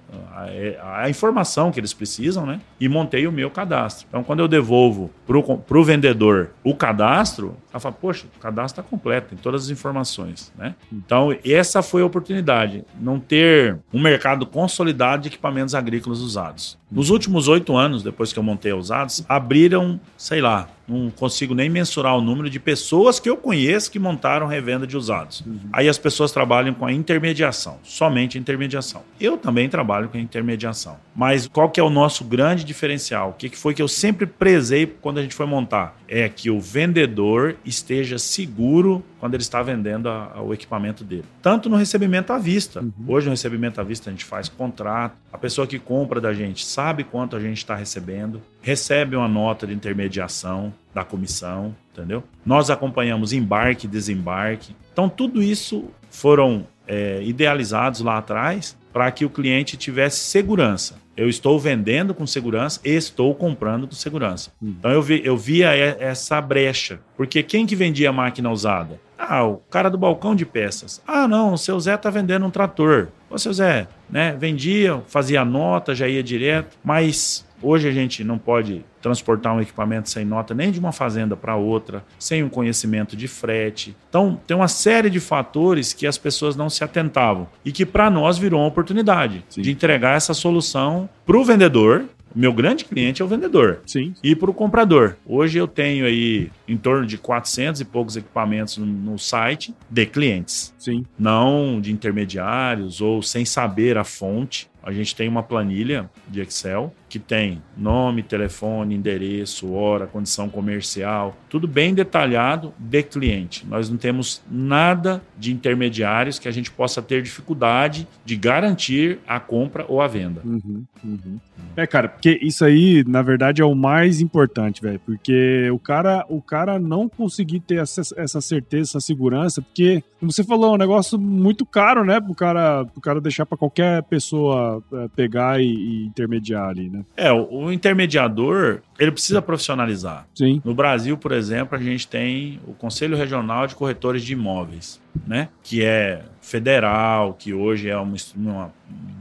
[0.82, 4.06] a, a informação que eles precisam, né, e montei o meu cadastro.
[4.08, 8.90] Então, quando eu devolvo para o vendedor o cadastro, ela fala, poxa, o cadastro está
[8.90, 10.74] completo, tem todas as informações, né?
[10.92, 16.80] Então, essa foi a oportunidade, não ter um mercado consolidado de equipamentos agrícolas usados.
[16.92, 21.54] Nos últimos oito anos, depois que eu montei a Usados, abriram, sei lá, não consigo
[21.54, 25.42] nem mensurar o número de pessoas que eu conheço que montaram revenda de usados.
[25.42, 25.60] Uhum.
[25.72, 29.04] Aí as pessoas trabalham com a intermediação, somente intermediação.
[29.20, 30.98] Eu também trabalho com a intermediação.
[31.16, 33.30] Mas qual que é o nosso grande diferencial?
[33.30, 35.98] O que foi que eu sempre prezei quando a gente foi montar?
[36.08, 41.26] É que o vendedor esteja seguro quando ele está vendendo a, a, o equipamento dele.
[41.44, 42.82] Tanto no recebimento à vista.
[42.82, 42.92] Uhum.
[43.08, 45.16] Hoje no recebimento à vista a gente faz contrato.
[45.32, 49.68] A pessoa que compra da gente sabe quanto a gente está recebendo, recebe uma nota
[49.68, 52.24] de intermediação da comissão, entendeu?
[52.44, 54.76] Nós acompanhamos embarque e desembarque.
[54.92, 61.00] Então tudo isso foram é, idealizados lá atrás para que o cliente tivesse segurança.
[61.16, 64.52] Eu estou vendendo com segurança e estou comprando com segurança.
[64.62, 64.76] Uhum.
[64.80, 67.00] Então eu, vi, eu via essa brecha.
[67.16, 69.00] Porque quem que vendia máquina usada?
[69.24, 71.02] Ah, o cara do balcão de peças.
[71.08, 73.10] Ah, não, o seu Zé tá vendendo um trator.
[73.30, 74.36] Ô, seu Zé, né?
[74.38, 80.10] Vendia, fazia nota, já ia direto, mas hoje a gente não pode transportar um equipamento
[80.10, 83.96] sem nota nem de uma fazenda para outra, sem um conhecimento de frete.
[84.10, 88.10] Então, tem uma série de fatores que as pessoas não se atentavam e que para
[88.10, 89.62] nós virou uma oportunidade Sim.
[89.62, 92.06] de entregar essa solução para o vendedor
[92.36, 93.82] meu grande cliente é o vendedor.
[93.86, 94.14] Sim.
[94.24, 95.16] E para o comprador.
[95.26, 100.06] Hoje eu tenho aí em torno de 400 e poucos equipamentos no, no, site de
[100.06, 100.74] clientes.
[100.78, 101.06] Sim.
[101.18, 104.70] Não de intermediários ou sem saber a fonte.
[104.84, 111.36] A gente tem uma planilha de Excel que tem nome, telefone, endereço, hora, condição comercial,
[111.50, 113.68] tudo bem detalhado de cliente.
[113.68, 119.42] Nós não temos nada de intermediários que a gente possa ter dificuldade de garantir a
[119.42, 120.42] compra ou a venda.
[120.46, 121.40] Uhum, uhum.
[121.76, 125.00] É, cara, porque isso aí, na verdade, é o mais importante, velho.
[125.06, 130.32] Porque o cara, o cara não conseguir ter essa, essa certeza, essa segurança, porque, como
[130.32, 132.20] você falou, é um negócio muito caro, né?
[132.20, 137.01] Pro cara, pro cara deixar para qualquer pessoa é, pegar e, e intermediar ali, né?
[137.16, 140.28] É, o, o, intermediador, ele precisa profissionalizar.
[140.36, 140.62] Sim.
[140.64, 145.50] No Brasil, por exemplo, a gente tem o Conselho Regional de Corretores de Imóveis, né?
[145.64, 148.74] Que é federal, que hoje é uma, uma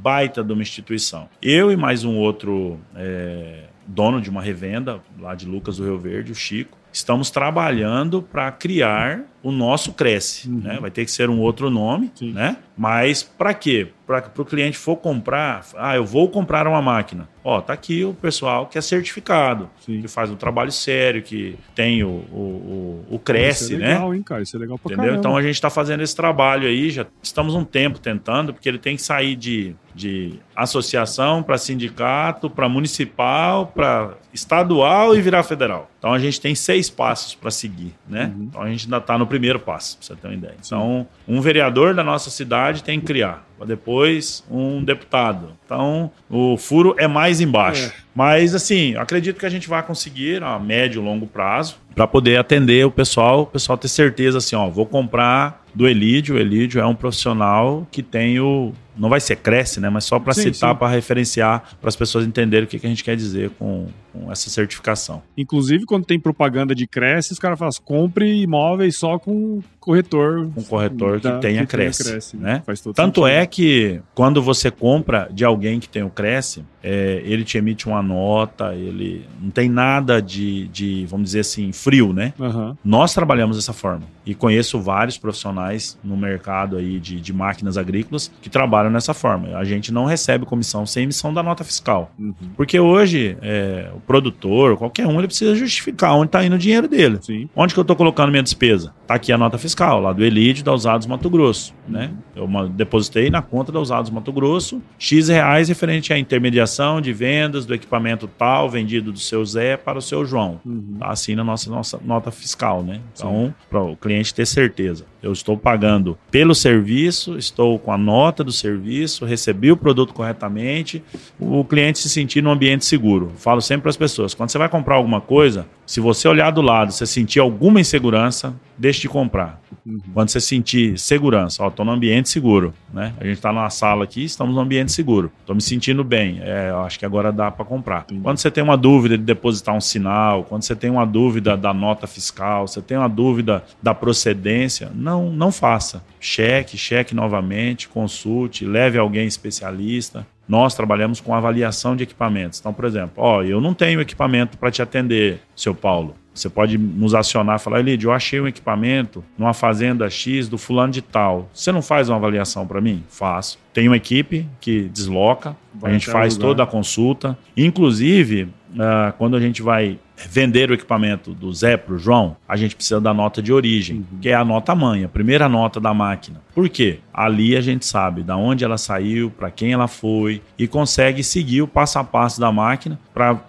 [0.02, 1.28] baita de uma instituição.
[1.42, 5.98] Eu e mais um outro é, dono de uma revenda lá de Lucas do Rio
[5.98, 10.48] Verde, o Chico, estamos trabalhando para criar o nosso Cresce.
[10.48, 10.60] Uhum.
[10.60, 10.78] Né?
[10.80, 12.32] Vai ter que ser um outro nome, Sim.
[12.32, 12.56] né?
[12.76, 13.88] Mas para quê?
[14.06, 17.28] Para que o cliente for comprar, ah, eu vou comprar uma máquina.
[17.44, 20.00] Ó, tá aqui o pessoal que é certificado, Sim.
[20.02, 24.10] que faz um trabalho sério, que tem o, o, o, o Cresce, Isso é legal,
[24.10, 24.16] né?
[24.16, 24.42] Hein, cara?
[24.42, 25.12] Isso é legal pra Entendeu?
[25.12, 25.20] Caramba.
[25.20, 28.78] Então a gente está fazendo esse trabalho aí, já estamos um tempo tentando, porque ele
[28.78, 35.90] tem que sair de, de associação para sindicato, para municipal, para estadual e virar federal.
[35.98, 38.32] Então a gente tem seis passos para seguir, né?
[38.34, 38.44] Uhum.
[38.44, 40.54] Então a gente ainda está no primeiro passo, para você ter uma ideia.
[40.60, 45.52] Então, um vereador da nossa cidade tem que criar, para depois um deputado.
[45.64, 47.86] Então, o furo é mais embaixo.
[47.86, 47.92] É.
[48.12, 52.38] Mas, assim, acredito que a gente vai conseguir a médio e longo prazo para poder
[52.38, 56.34] atender o pessoal, o pessoal ter certeza assim, ó, vou comprar do Elídio.
[56.34, 59.88] O Elídio é um profissional que tem o não vai ser cresce, né?
[59.88, 63.02] Mas só para citar, para referenciar, para as pessoas entenderem o que, que a gente
[63.02, 65.22] quer dizer com, com essa certificação.
[65.36, 70.50] Inclusive, quando tem propaganda de Cresce, os caras falam, compre imóveis só com corretor.
[70.56, 72.04] Um corretor da, que tenha que Cresce.
[72.04, 72.62] Tenha cresce né?
[72.94, 73.26] Tanto sentido.
[73.26, 77.86] é que quando você compra de alguém que tem o Cresce, é, ele te emite
[77.86, 82.32] uma nota, ele não tem nada de, de vamos dizer assim, frio, né?
[82.38, 82.76] Uhum.
[82.84, 84.02] Nós trabalhamos dessa forma.
[84.24, 89.56] E conheço vários profissionais no mercado aí de, de máquinas agrícolas que trabalham nessa forma.
[89.56, 92.12] A gente não recebe comissão sem emissão da nota fiscal.
[92.18, 92.34] Uhum.
[92.56, 96.88] Porque hoje, é, o produtor, qualquer um, ele precisa justificar onde está indo o dinheiro
[96.88, 97.18] dele.
[97.20, 97.48] Sim.
[97.54, 98.94] Onde que eu estou colocando minha despesa?
[99.02, 99.69] Está aqui a nota fiscal,
[100.00, 101.74] lá do Elite da Usados Mato Grosso.
[101.88, 102.10] Né?
[102.34, 107.66] Eu depositei na conta da Usados Mato Grosso X reais referente à intermediação de vendas
[107.66, 110.60] do equipamento tal vendido do seu Zé para o seu João.
[110.64, 110.96] Uhum.
[110.98, 113.00] Tá assim na nossa, nossa nota fiscal, né?
[113.12, 115.04] Então, para o cliente ter certeza.
[115.22, 121.02] Eu estou pagando pelo serviço, estou com a nota do serviço, recebi o produto corretamente,
[121.38, 123.32] o cliente se sentir num ambiente seguro.
[123.36, 126.62] Falo sempre para as pessoas: quando você vai comprar alguma coisa, se você olhar do
[126.62, 129.60] lado, você sentir alguma insegurança, deixe de comprar.
[129.84, 129.98] Uhum.
[130.14, 133.12] Quando você sentir segurança, ó, estou num ambiente seguro, né?
[133.18, 135.32] A gente está numa sala aqui, estamos num ambiente seguro.
[135.40, 136.38] Estou me sentindo bem.
[136.42, 138.06] É, acho que agora dá para comprar.
[138.08, 138.20] Uhum.
[138.20, 141.74] Quando você tem uma dúvida de depositar um sinal, quando você tem uma dúvida da
[141.74, 146.02] nota fiscal, você tem uma dúvida da procedência, não, não faça.
[146.20, 150.26] Cheque, cheque novamente, consulte, leve alguém especialista.
[150.48, 152.58] Nós trabalhamos com avaliação de equipamentos.
[152.58, 156.14] Então, por exemplo, ó, eu não tenho equipamento para te atender, seu Paulo.
[156.34, 160.56] Você pode nos acionar e falar, Elidio, eu achei um equipamento numa fazenda X do
[160.56, 161.48] fulano de tal.
[161.52, 163.02] Você não faz uma avaliação para mim?
[163.08, 163.58] Faço.
[163.72, 167.36] Tem uma equipe que desloca, vai a gente faz toda a consulta.
[167.56, 172.56] Inclusive, uh, quando a gente vai vender o equipamento do Zé para o João, a
[172.56, 174.18] gente precisa da nota de origem, uhum.
[174.20, 176.40] que é a nota mãe, a primeira nota da máquina.
[176.54, 176.98] Por quê?
[177.12, 181.62] Ali a gente sabe da onde ela saiu, para quem ela foi e consegue seguir
[181.62, 183.40] o passo a passo da máquina para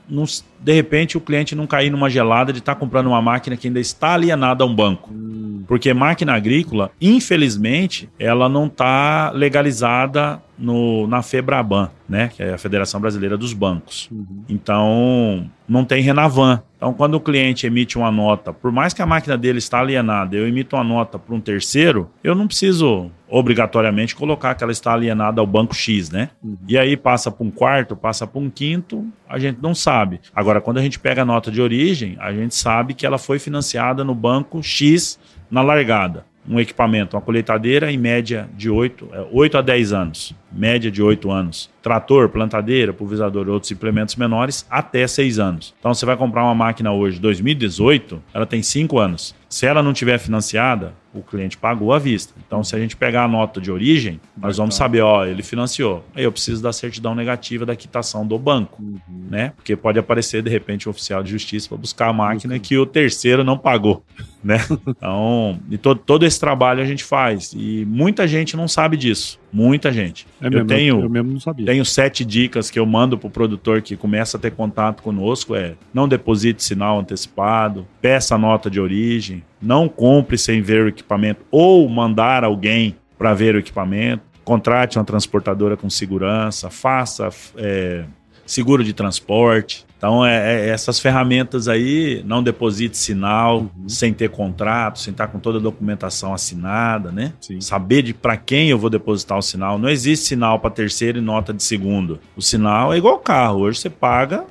[0.59, 3.67] de repente o cliente não cair numa gelada de estar tá comprando uma máquina que
[3.67, 5.09] ainda está alienada a um banco.
[5.11, 5.63] Uhum.
[5.67, 12.57] Porque máquina agrícola, infelizmente, ela não está legalizada no, na FEBRABAN, né, que é a
[12.57, 14.07] Federação Brasileira dos Bancos.
[14.11, 14.43] Uhum.
[14.47, 16.61] Então, não tem Renavan.
[16.75, 20.35] Então, quando o cliente emite uma nota, por mais que a máquina dele está alienada,
[20.35, 24.91] eu emito uma nota para um terceiro, eu não preciso obrigatoriamente colocar que ela está
[24.91, 26.29] alienada ao banco X, né?
[26.43, 26.57] Uhum.
[26.67, 30.19] E aí passa para um quarto, passa para um quinto, a gente não sabe.
[30.35, 33.39] Agora, quando a gente pega a nota de origem, a gente sabe que ela foi
[33.39, 35.17] financiada no banco X
[35.49, 40.35] na largada um equipamento, uma colheitadeira, em média de 8, 8 é, a 10 anos.
[40.51, 41.69] Média de 8 anos.
[41.81, 45.73] Trator, plantadeira, pulverizador outros implementos menores, até 6 anos.
[45.79, 49.35] Então, você vai comprar uma máquina hoje, 2018, ela tem 5 anos.
[49.49, 52.33] Se ela não tiver financiada, o cliente pagou à vista.
[52.45, 56.05] Então, se a gente pegar a nota de origem, nós vamos saber, ó, ele financiou.
[56.15, 58.99] Aí eu preciso da certidão negativa da quitação do banco, uhum.
[59.29, 59.51] né?
[59.55, 62.59] Porque pode aparecer, de repente, um oficial de justiça para buscar a máquina uhum.
[62.61, 64.03] que o terceiro não pagou,
[64.43, 64.59] né?
[64.87, 67.53] Então, e todo, todo esse trabalho a gente faz.
[67.53, 69.39] E muita gente não sabe disso.
[69.51, 70.25] Muita gente.
[70.41, 71.65] É eu mesmo, tenho, eu mesmo não sabia.
[71.65, 75.55] Tenho sete dicas que eu mando para o produtor que começa a ter contato conosco.
[75.55, 81.41] É não deposite sinal antecipado, peça nota de origem, não compre sem ver o equipamento
[81.51, 88.03] ou mandar alguém para ver o equipamento, contrate uma transportadora com segurança, faça é,
[88.45, 89.85] seguro de transporte.
[90.01, 93.87] Então, é, é, essas ferramentas aí, não deposite sinal uhum.
[93.87, 97.33] sem ter contrato, sem estar com toda a documentação assinada, né?
[97.39, 97.61] Sim.
[97.61, 99.77] Saber de para quem eu vou depositar o sinal.
[99.77, 102.19] Não existe sinal para terceiro e nota de segundo.
[102.35, 103.59] O sinal é igual carro.
[103.59, 104.43] Hoje você paga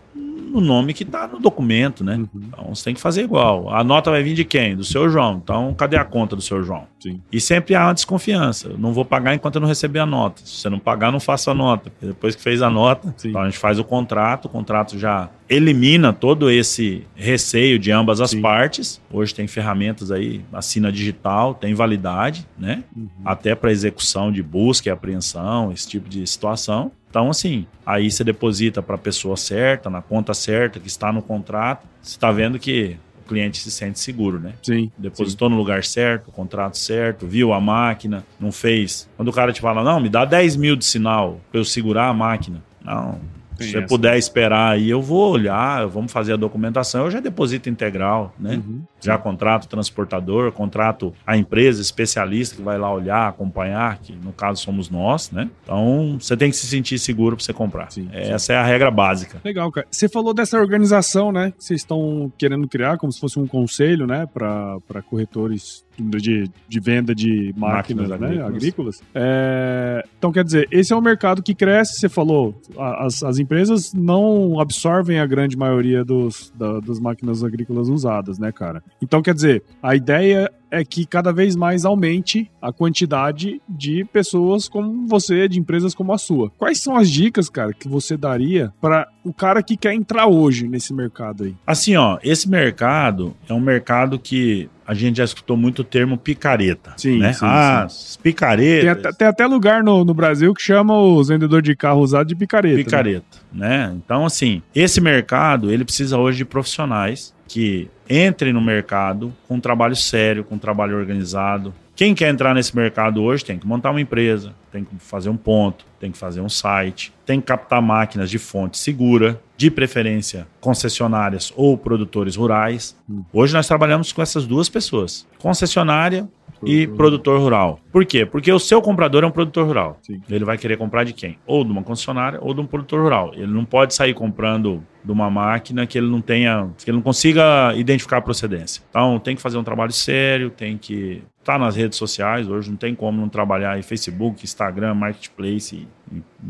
[0.50, 2.16] no nome que está no documento, né?
[2.16, 2.28] Uhum.
[2.34, 3.72] Então você tem que fazer igual.
[3.72, 4.76] A nota vai vir de quem?
[4.76, 5.40] Do seu João.
[5.42, 6.84] Então, cadê a conta do seu João?
[7.00, 7.20] Sim.
[7.32, 8.68] E sempre há uma desconfiança.
[8.68, 10.42] Eu não vou pagar enquanto eu não receber a nota.
[10.44, 11.90] Se você não pagar, não faço a nota.
[12.00, 16.12] depois que fez a nota, então a gente faz o contrato, o contrato já elimina
[16.12, 18.40] todo esse receio de ambas as Sim.
[18.40, 19.00] partes.
[19.10, 22.84] Hoje tem ferramentas aí, assina digital, tem validade, né?
[22.96, 23.08] Uhum.
[23.24, 26.92] Até para execução de busca e apreensão, esse tipo de situação.
[27.10, 31.20] Então, assim, aí você deposita para a pessoa certa, na conta certa, que está no
[31.20, 31.84] contrato.
[32.00, 34.54] Você está vendo que o cliente se sente seguro, né?
[34.62, 34.92] Sim.
[34.96, 35.54] Depositou sim.
[35.54, 39.08] no lugar certo, o contrato certo, viu a máquina, não fez.
[39.16, 42.06] Quando o cara te fala, não, me dá 10 mil de sinal para eu segurar
[42.06, 42.62] a máquina.
[42.84, 43.18] Não,
[43.64, 47.68] se você puder esperar aí, eu vou olhar, vamos fazer a documentação, eu já deposito
[47.68, 48.56] integral, né?
[48.56, 48.82] Uhum.
[49.00, 54.32] Já contrato o transportador, contrato a empresa especialista que vai lá olhar, acompanhar, que no
[54.32, 55.48] caso somos nós, né?
[55.62, 57.90] Então, você tem que se sentir seguro para você comprar.
[57.90, 58.52] Sim, Essa sim.
[58.52, 59.40] é a regra básica.
[59.44, 59.86] Legal, cara.
[59.90, 64.06] Você falou dessa organização, né, que vocês estão querendo criar, como se fosse um conselho,
[64.06, 69.02] né, para corretores de, de venda de máquinas, máquinas né, agrícolas.
[69.14, 73.92] É, então, quer dizer, esse é um mercado que cresce, você falou, as, as empresas
[73.92, 78.82] não absorvem a grande maioria dos, da, das máquinas agrícolas usadas, né, cara?
[79.00, 84.68] Então, quer dizer, a ideia é que cada vez mais aumente a quantidade de pessoas
[84.68, 86.50] como você, de empresas como a sua.
[86.56, 90.68] Quais são as dicas, cara, que você daria para o cara que quer entrar hoje
[90.68, 91.54] nesse mercado aí?
[91.66, 96.18] Assim, ó, esse mercado é um mercado que a gente já escutou muito o termo
[96.18, 96.94] picareta.
[96.96, 97.32] Sim, né?
[97.32, 98.18] sim Ah, sim.
[98.20, 98.80] picareta.
[98.80, 102.26] Tem até, tem até lugar no, no, Brasil que chama os vendedores de carro usado
[102.26, 102.76] de picareta.
[102.76, 102.82] Né?
[102.82, 103.86] Picareta, né?
[103.86, 103.96] né?
[104.04, 109.60] Então, assim, esse mercado, ele precisa hoje de profissionais que entrem no mercado com um
[109.60, 111.74] trabalho sério, com um trabalho organizado.
[111.96, 115.36] Quem quer entrar nesse mercado hoje tem que montar uma empresa, tem que fazer um
[115.36, 120.46] ponto, tem que fazer um site, tem que captar máquinas de fonte segura, de preferência
[120.60, 122.96] concessionárias ou produtores rurais.
[123.10, 123.24] Hum.
[123.32, 126.28] Hoje nós trabalhamos com essas duas pessoas: concessionária
[126.62, 127.80] e produtor rural.
[127.92, 128.24] Por quê?
[128.26, 129.98] Porque o seu comprador é um produtor rural.
[130.02, 130.20] Sim.
[130.28, 131.38] Ele vai querer comprar de quem?
[131.46, 133.32] Ou de uma concessionária ou de um produtor rural.
[133.34, 137.02] Ele não pode sair comprando de uma máquina que ele não tenha, que ele não
[137.02, 138.82] consiga identificar a procedência.
[138.90, 142.48] Então tem que fazer um trabalho sério, tem que estar tá nas redes sociais.
[142.48, 145.86] Hoje não tem como não trabalhar em Facebook, Instagram, Marketplace,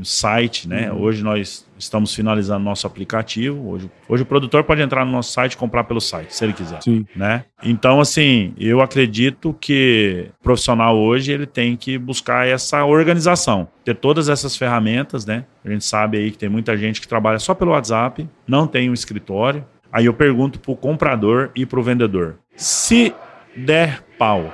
[0.03, 0.91] site, né?
[0.93, 1.03] Uhum.
[1.03, 3.71] Hoje nós estamos finalizando nosso aplicativo.
[3.71, 6.53] Hoje, hoje o produtor pode entrar no nosso site e comprar pelo site, se ele
[6.53, 7.07] quiser, Sim.
[7.17, 7.45] né?
[7.63, 13.95] Então assim, eu acredito que o profissional hoje ele tem que buscar essa organização, ter
[13.95, 15.45] todas essas ferramentas, né?
[15.65, 18.91] A gente sabe aí que tem muita gente que trabalha só pelo WhatsApp, não tem
[18.91, 19.65] um escritório.
[19.93, 23.13] Aí eu pergunto para o comprador e para o vendedor: se
[23.57, 24.53] der pau,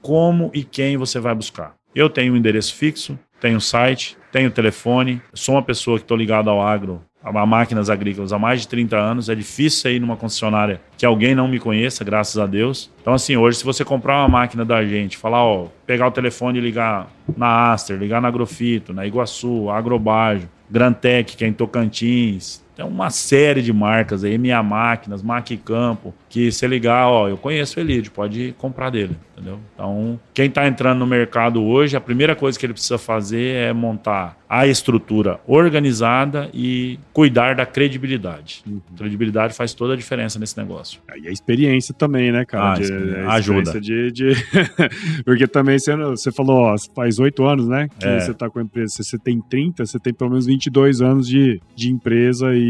[0.00, 1.74] como e quem você vai buscar?
[1.94, 6.48] Eu tenho um endereço fixo, tenho site, tenho telefone, sou uma pessoa que estou ligado
[6.48, 9.28] ao agro, a máquinas agrícolas há mais de 30 anos.
[9.28, 12.90] É difícil ir numa concessionária que alguém não me conheça, graças a Deus.
[13.00, 16.58] Então, assim, hoje, se você comprar uma máquina da gente, falar, ó, pegar o telefone
[16.58, 22.62] e ligar na Aster, ligar na Agrofito, na Iguaçu, Agrobajo, Grantec, que é em Tocantins,
[22.80, 25.22] tem uma série de marcas aí, Minha Máquinas,
[25.64, 29.58] Campo, que se ligar, ó, eu conheço o Elide, pode comprar dele, entendeu?
[29.74, 33.72] Então, quem está entrando no mercado hoje, a primeira coisa que ele precisa fazer é
[33.72, 38.62] montar a estrutura organizada e cuidar da credibilidade.
[38.66, 38.80] Uhum.
[38.96, 41.00] Credibilidade faz toda a diferença nesse negócio.
[41.22, 42.72] E a experiência também, né, cara?
[42.72, 42.92] Ah, de,
[43.26, 43.80] a ajuda.
[43.80, 44.32] De, de...
[45.24, 48.20] Porque também você, você falou, ó, faz oito anos, né, que é.
[48.20, 49.02] você está com a empresa.
[49.02, 52.69] Você tem 30, você tem pelo menos 22 anos de, de empresa e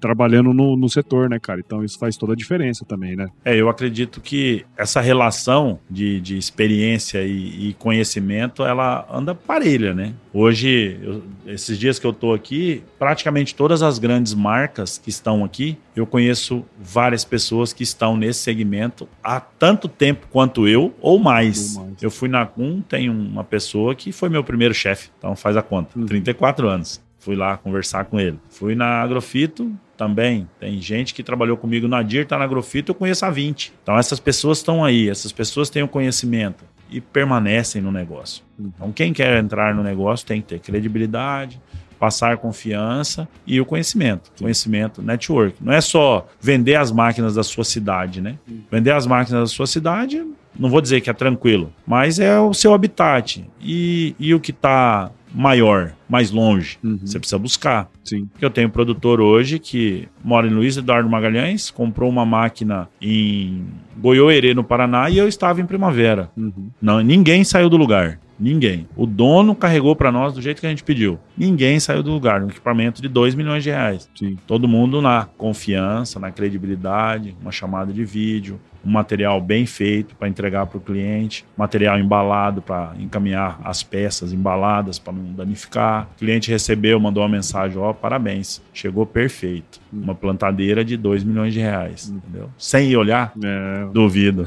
[0.00, 1.60] trabalhando no, no setor, né, cara?
[1.60, 3.28] Então isso faz toda a diferença também, né?
[3.44, 9.94] É, eu acredito que essa relação de, de experiência e, e conhecimento, ela anda parelha,
[9.94, 10.14] né?
[10.32, 15.44] Hoje, eu, esses dias que eu tô aqui, praticamente todas as grandes marcas que estão
[15.44, 21.18] aqui, eu conheço várias pessoas que estão nesse segmento há tanto tempo quanto eu, ou
[21.18, 21.76] mais.
[21.76, 22.02] Ou mais.
[22.02, 25.62] Eu fui na CUM, tem uma pessoa que foi meu primeiro chefe, então faz a
[25.62, 26.06] conta, uhum.
[26.06, 27.02] 34 anos.
[27.24, 28.38] Fui lá conversar com ele.
[28.50, 30.46] Fui na Agrofito também.
[30.60, 33.72] Tem gente que trabalhou comigo na DIR, tá na Agrofito, eu conheço há 20.
[33.82, 38.44] Então essas pessoas estão aí, essas pessoas têm o conhecimento e permanecem no negócio.
[38.60, 41.58] Então quem quer entrar no negócio tem que ter credibilidade,
[41.98, 44.30] passar confiança e o conhecimento.
[44.38, 45.56] Conhecimento, network.
[45.64, 48.38] Não é só vender as máquinas da sua cidade, né?
[48.70, 50.22] Vender as máquinas da sua cidade,
[50.58, 53.42] não vou dizer que é tranquilo, mas é o seu habitat.
[53.62, 56.78] E, e o que está maior, mais longe.
[56.82, 57.00] Uhum.
[57.02, 57.90] Você precisa buscar.
[58.04, 58.28] Sim.
[58.40, 63.64] Eu tenho um produtor hoje que mora em Luiz Eduardo Magalhães, comprou uma máquina em
[63.96, 66.30] Goiôerê, no Paraná, e eu estava em Primavera.
[66.36, 66.70] Uhum.
[66.80, 68.20] Não, ninguém saiu do lugar.
[68.38, 68.88] Ninguém.
[68.96, 71.18] O dono carregou para nós do jeito que a gente pediu.
[71.36, 72.42] Ninguém saiu do lugar.
[72.42, 74.08] Um equipamento de 2 milhões de reais.
[74.14, 74.36] Sim.
[74.46, 80.28] Todo mundo na confiança, na credibilidade, uma chamada de vídeo, um material bem feito para
[80.28, 86.08] entregar para o cliente, material embalado para encaminhar as peças embaladas para não danificar.
[86.16, 89.80] O cliente recebeu, mandou uma mensagem: ó, oh, parabéns, chegou perfeito.
[89.92, 92.50] Uma plantadeira de 2 milhões de reais, entendeu?
[92.58, 93.86] Sem ir olhar, é...
[93.92, 94.46] duvido.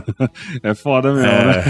[0.62, 1.62] é foda mesmo, é, né?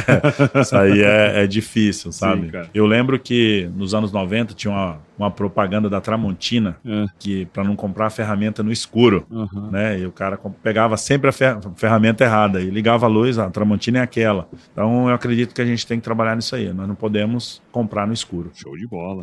[0.60, 2.50] Isso aí é, é difícil, sabe?
[2.50, 7.06] Sim, Eu lembro que nos anos 90 tinha uma uma propaganda da Tramontina é.
[7.18, 9.70] que para não comprar a ferramenta no escuro, uhum.
[9.70, 9.98] né?
[9.98, 11.32] E o cara pegava sempre a
[11.74, 14.48] ferramenta errada e ligava a luz, a Tramontina é aquela.
[14.72, 16.72] Então eu acredito que a gente tem que trabalhar nisso aí.
[16.72, 18.50] Nós não podemos comprar no escuro.
[18.54, 19.22] Show de bola.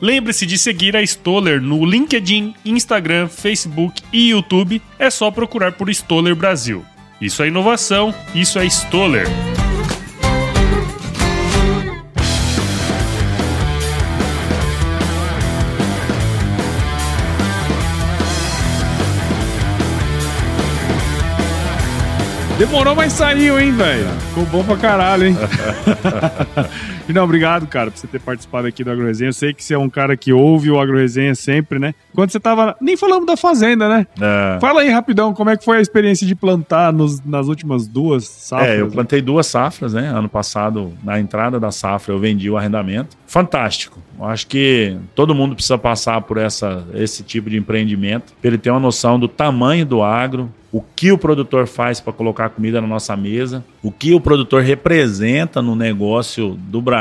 [0.00, 4.80] Lembre-se de seguir a Stoller no LinkedIn, Instagram, Facebook e YouTube.
[4.98, 6.84] É só procurar por Stoller Brasil.
[7.20, 9.26] Isso é inovação, isso é Stoller.
[22.56, 24.08] Demorou, mas saiu, hein, velho?
[24.28, 25.36] Ficou bom pra caralho, hein?
[27.08, 29.30] e não, obrigado, cara, por você ter participado aqui do AgroResenha.
[29.30, 31.94] Eu sei que você é um cara que ouve o AgroResenha sempre, né?
[32.14, 32.76] Quando você tava.
[32.80, 34.06] Nem falamos da fazenda, né?
[34.20, 34.60] É.
[34.60, 38.24] Fala aí rapidão, como é que foi a experiência de plantar nos, nas últimas duas
[38.24, 38.68] safras?
[38.68, 40.08] É, eu plantei duas safras, né?
[40.08, 43.16] Ano passado, na entrada da safra, eu vendi o arrendamento.
[43.26, 44.00] Fantástico.
[44.18, 48.58] Eu acho que todo mundo precisa passar por essa, esse tipo de empreendimento, para ele
[48.58, 52.80] ter uma noção do tamanho do agro, o que o produtor faz para colocar comida
[52.80, 56.97] na nossa mesa, o que o produtor representa no negócio do Brasil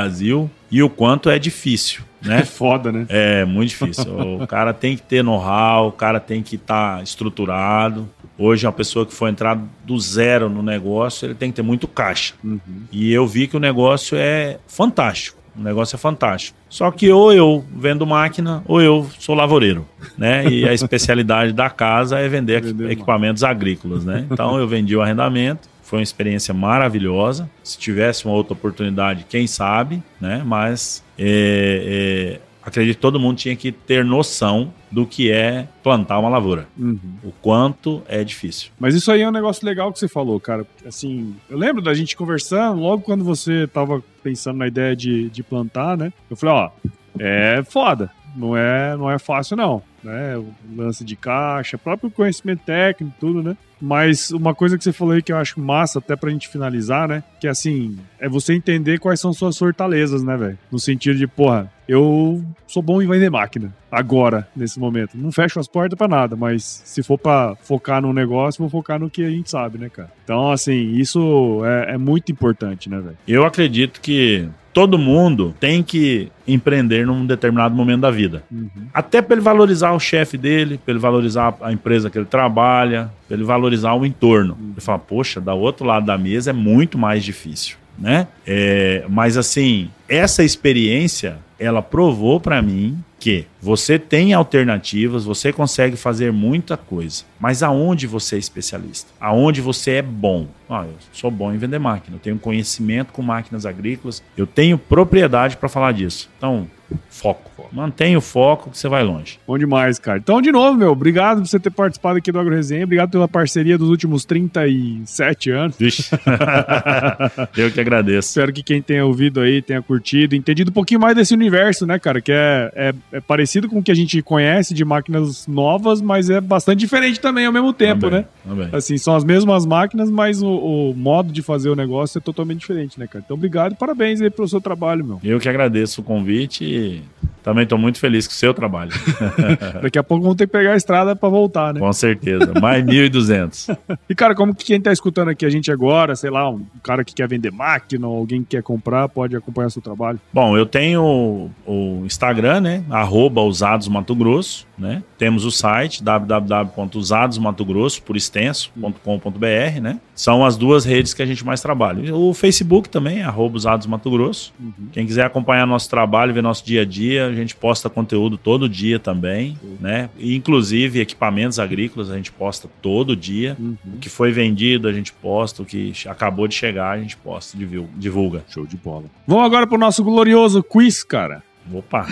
[0.72, 2.02] e o quanto é difícil.
[2.22, 2.42] Né?
[2.42, 3.06] É foda, né?
[3.10, 4.06] É, muito difícil.
[4.42, 8.08] o cara tem que ter know-how, o cara tem que estar tá estruturado.
[8.38, 11.88] Hoje, uma pessoa que for entrar do zero no negócio, ele tem que ter muito
[11.88, 12.36] caixa.
[12.44, 12.60] Uhum.
[12.92, 15.38] E eu vi que o negócio é fantástico.
[15.58, 16.56] O negócio é fantástico.
[16.70, 20.48] Só que ou eu vendo máquina ou eu sou lavoureiro, né?
[20.48, 24.28] E a especialidade da casa é vender, vender equipamentos agrícolas, né?
[24.30, 27.50] Então eu vendi o arrendamento, foi uma experiência maravilhosa.
[27.64, 30.44] Se tivesse uma outra oportunidade, quem sabe, né?
[30.46, 36.20] Mas é, é, acredito que todo mundo tinha que ter noção do que é plantar
[36.20, 36.68] uma lavoura.
[36.78, 37.00] Uhum.
[37.24, 38.70] O quanto é difícil.
[38.78, 40.68] Mas isso aí é um negócio legal que você falou, cara.
[40.86, 45.42] Assim, eu lembro da gente conversando, logo quando você estava pensando na ideia de, de
[45.42, 46.12] plantar, né?
[46.30, 46.70] Eu falei, ó,
[47.18, 48.12] é foda.
[48.36, 49.82] Não é, não é fácil, não.
[50.04, 50.38] Né?
[50.38, 53.58] O lance de caixa, próprio conhecimento técnico, tudo, né?
[53.82, 57.08] Mas uma coisa que você falou aí que eu acho massa, até pra gente finalizar,
[57.08, 57.24] né?
[57.40, 60.58] Que assim, é você entender quais são suas fortalezas, né, velho?
[60.72, 63.74] No sentido de, porra, eu sou bom em vender máquina.
[63.92, 65.18] Agora, nesse momento.
[65.18, 69.00] Não fecho as portas para nada, mas se for para focar no negócio, vou focar
[69.00, 70.12] no que a gente sabe, né, cara?
[70.24, 73.18] Então, assim, isso é, é muito importante, né, velho?
[73.28, 78.44] Eu acredito que todo mundo tem que empreender num determinado momento da vida.
[78.52, 78.70] Uhum.
[78.94, 83.10] Até para ele valorizar o chefe dele, para ele valorizar a empresa que ele trabalha,
[83.28, 84.58] para ele valorizar o entorno.
[84.72, 88.28] Ele fala, poxa, da outro lado da mesa é muito mais difícil, né?
[88.46, 95.98] É, mas assim, essa experiência, ela provou para mim que você tem alternativas, você consegue
[95.98, 99.12] fazer muita coisa, mas aonde você é especialista?
[99.20, 100.48] Aonde você é bom?
[100.70, 104.78] Ah, eu sou bom em vender máquina, eu tenho conhecimento com máquinas agrícolas, eu tenho
[104.78, 106.30] propriedade para falar disso.
[106.38, 106.68] Então,
[107.10, 107.48] foco.
[107.72, 109.40] Mantenha o foco que você vai longe.
[109.46, 110.20] Bom demais, cara.
[110.20, 112.86] Então, de novo, meu, obrigado por você ter participado aqui do Agro Resenha.
[112.86, 115.76] Obrigado pela parceria dos últimos 37 anos.
[115.78, 116.10] Vixe.
[117.58, 118.30] eu que agradeço.
[118.30, 122.00] Espero que quem tenha ouvido aí tenha curtido, entendido um pouquinho mais desse universo, né,
[122.00, 122.22] cara?
[122.22, 126.30] Que é, é, é parecido com o que a gente conhece de máquinas novas, mas
[126.30, 128.26] é bastante diferente também ao mesmo tempo, também, né?
[128.48, 128.70] Também.
[128.72, 132.60] Assim, são as mesmas máquinas, mas o, o, modo de fazer o negócio é totalmente
[132.60, 133.24] diferente, né, cara?
[133.26, 135.20] Então, obrigado e parabéns aí pelo seu trabalho, meu.
[135.24, 137.02] Eu que agradeço o convite e
[137.48, 138.92] também estou muito feliz com o seu trabalho.
[139.82, 141.80] Daqui a pouco vamos ter que pegar a estrada para voltar, né?
[141.80, 142.52] Com certeza.
[142.60, 143.78] Mais 1.200.
[144.10, 147.06] e, cara, como que quem está escutando aqui a gente agora, sei lá, um cara
[147.06, 150.20] que quer vender máquina, ou alguém que quer comprar, pode acompanhar seu trabalho?
[150.34, 152.84] Bom, eu tenho o Instagram, né?
[152.90, 155.02] Arroba Usados Mato Grosso, né?
[155.18, 160.02] Temos o site www.usadosmatogrosso, por extenso.com.br, né?
[160.14, 162.14] São as duas redes que a gente mais trabalha.
[162.14, 164.54] O Facebook também, arroba Usados Mato Grosso.
[164.60, 164.90] Uhum.
[164.92, 169.00] Quem quiser acompanhar nosso trabalho, ver nosso dia a dia, gente posta conteúdo todo dia
[169.00, 170.10] também, né?
[170.20, 173.56] inclusive equipamentos agrícolas a gente posta todo dia.
[173.60, 173.78] Uhum.
[173.96, 177.58] O que foi vendido a gente posta, o que acabou de chegar a gente posta,
[177.96, 178.44] divulga.
[178.50, 179.06] Show de bola.
[179.26, 181.44] Vamos agora pro nosso glorioso quiz, cara.
[181.74, 182.08] Opa!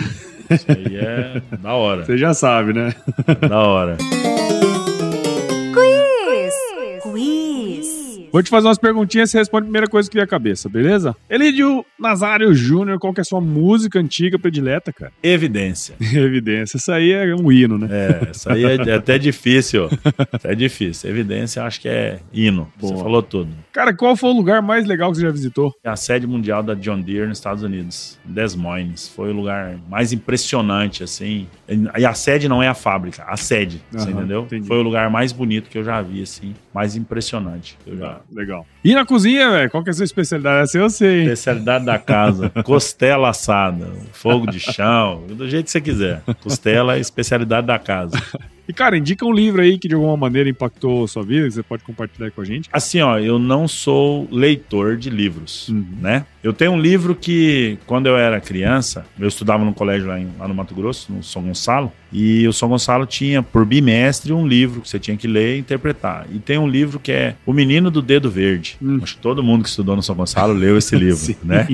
[0.50, 2.04] Isso aí é da hora.
[2.04, 2.94] Você já sabe, né?
[3.48, 3.96] Da hora.
[8.36, 11.16] Vou te fazer umas perguntinhas, você responde a primeira coisa que vier à cabeça, beleza?
[11.26, 15.10] Elidio Nazário Júnior, qual que é a sua música antiga predileta, cara?
[15.22, 15.94] Evidência.
[16.12, 16.76] Evidência.
[16.76, 17.88] Isso aí é um hino, né?
[17.90, 19.88] É, isso aí é, é até difícil.
[20.44, 21.08] É difícil.
[21.08, 22.70] Evidência, acho que é hino.
[22.78, 22.94] Boa.
[22.94, 23.50] Você falou tudo.
[23.72, 25.72] Cara, qual foi o lugar mais legal que você já visitou?
[25.84, 29.08] A sede mundial da John Deere nos Estados Unidos, Des Moines.
[29.08, 31.46] Foi o lugar mais impressionante, assim.
[31.96, 34.42] E a sede não é a fábrica, a sede, uhum, entendeu?
[34.42, 34.66] Entendi.
[34.66, 36.54] Foi o lugar mais bonito que eu já vi, assim.
[36.76, 37.78] Mais impressionante.
[37.86, 38.20] Eu já...
[38.30, 38.66] Legal.
[38.84, 39.70] E na cozinha, velho?
[39.70, 40.64] Qual que é a sua especialidade?
[40.64, 41.22] Essa eu sei.
[41.22, 42.50] Especialidade da casa.
[42.62, 46.22] Costela assada, fogo de chão, do jeito que você quiser.
[46.42, 48.22] Costela é especialidade da casa.
[48.68, 51.54] E, cara, indica um livro aí que de alguma maneira impactou a sua vida, que
[51.54, 52.68] você pode compartilhar com a gente.
[52.72, 55.86] Assim, ó, eu não sou leitor de livros, uhum.
[56.00, 56.26] né?
[56.46, 60.28] Eu tenho um livro que, quando eu era criança, eu estudava num colégio lá, em,
[60.38, 64.46] lá no Mato Grosso, no São Gonçalo, e o São Gonçalo tinha, por bimestre, um
[64.46, 66.24] livro que você tinha que ler e interpretar.
[66.32, 68.76] E tem um livro que é O Menino do Dedo Verde.
[68.80, 69.00] Hum.
[69.02, 71.66] Acho que todo mundo que estudou no São Gonçalo leu esse livro, né?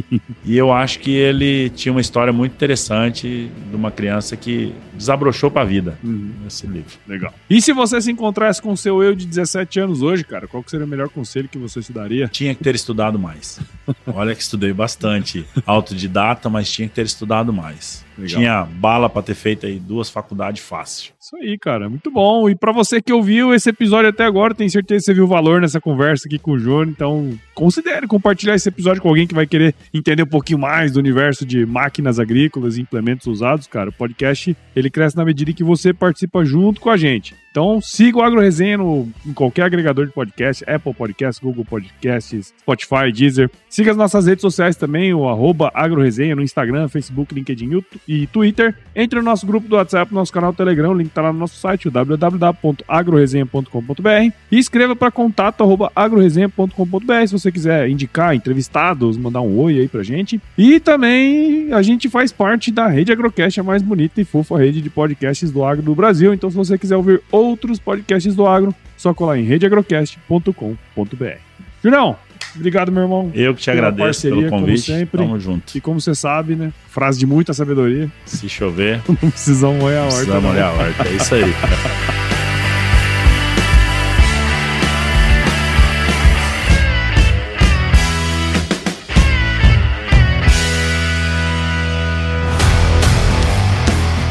[0.42, 5.50] E eu acho que ele tinha uma história muito interessante de uma criança que desabrochou
[5.50, 6.32] para a vida uhum.
[6.44, 6.92] nesse livro.
[7.06, 7.34] Legal.
[7.50, 10.64] E se você se encontrasse com o seu eu de 17 anos hoje, cara, qual
[10.66, 12.28] seria o melhor conselho que você se daria?
[12.28, 13.60] Tinha que ter estudado mais.
[14.06, 18.04] Olha que estudei bastante autodidata, mas tinha que ter estudado mais.
[18.18, 18.40] Legal.
[18.40, 21.12] Tinha bala para ter feito aí duas faculdades fácil.
[21.20, 22.48] Isso aí, cara, muito bom.
[22.48, 25.60] E para você que ouviu esse episódio até agora, tenho certeza que você viu valor
[25.60, 29.46] nessa conversa aqui com o Júnior, então considere compartilhar esse episódio com alguém que vai
[29.46, 33.90] querer entender um pouquinho mais do universo de máquinas agrícolas e implementos usados, cara.
[33.90, 37.34] O podcast, ele cresce na medida que você participa junto com a gente.
[37.52, 43.12] Então, siga o AgroResenha no, em qualquer agregador de podcast, Apple Podcasts, Google Podcasts, Spotify,
[43.12, 43.50] Deezer.
[43.68, 47.74] Siga as nossas redes sociais também, o arroba AgroResenha no Instagram, Facebook, LinkedIn
[48.06, 48.74] e Twitter.
[48.94, 51.56] Entre no nosso grupo do WhatsApp, nosso canal Telegram, o link está lá no nosso
[51.56, 59.58] site, www.agroresenha.com.br e escreva para contato arroba agroresenha.com.br se você quiser indicar entrevistados, mandar um
[59.58, 60.38] oi aí pra gente.
[60.58, 64.82] E também a gente faz parte da rede Agrocast, a mais bonita e fofa rede
[64.82, 66.34] de podcasts do agro do Brasil.
[66.34, 71.38] Então, se você quiser ouvir outros podcasts do agro, só colar em redeagrocast.com.br.
[71.82, 72.16] Julião,
[72.56, 73.30] obrigado, meu irmão.
[73.34, 74.86] Eu que te agradeço pelo convite.
[74.86, 75.18] Como sempre.
[75.18, 75.76] Tamo junto.
[75.76, 76.72] E como você sabe, né?
[76.88, 78.10] Frase de muita sabedoria.
[78.24, 79.00] Se chover.
[79.08, 80.16] não precisamos molhar a horta.
[80.16, 81.08] Precisamos molhar a horta.
[81.08, 81.54] É isso aí.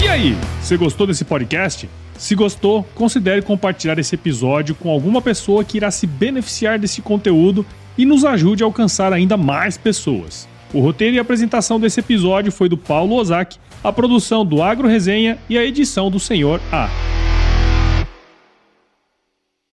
[0.02, 1.90] e aí, você gostou desse podcast?
[2.18, 7.66] Se gostou, considere compartilhar esse episódio com alguma pessoa que irá se beneficiar desse conteúdo
[8.02, 10.50] e nos ajude a alcançar ainda mais pessoas.
[10.74, 15.38] O roteiro e apresentação desse episódio foi do Paulo Ozaki, a produção do Agro Resenha
[15.48, 16.90] e a edição do Senhor A.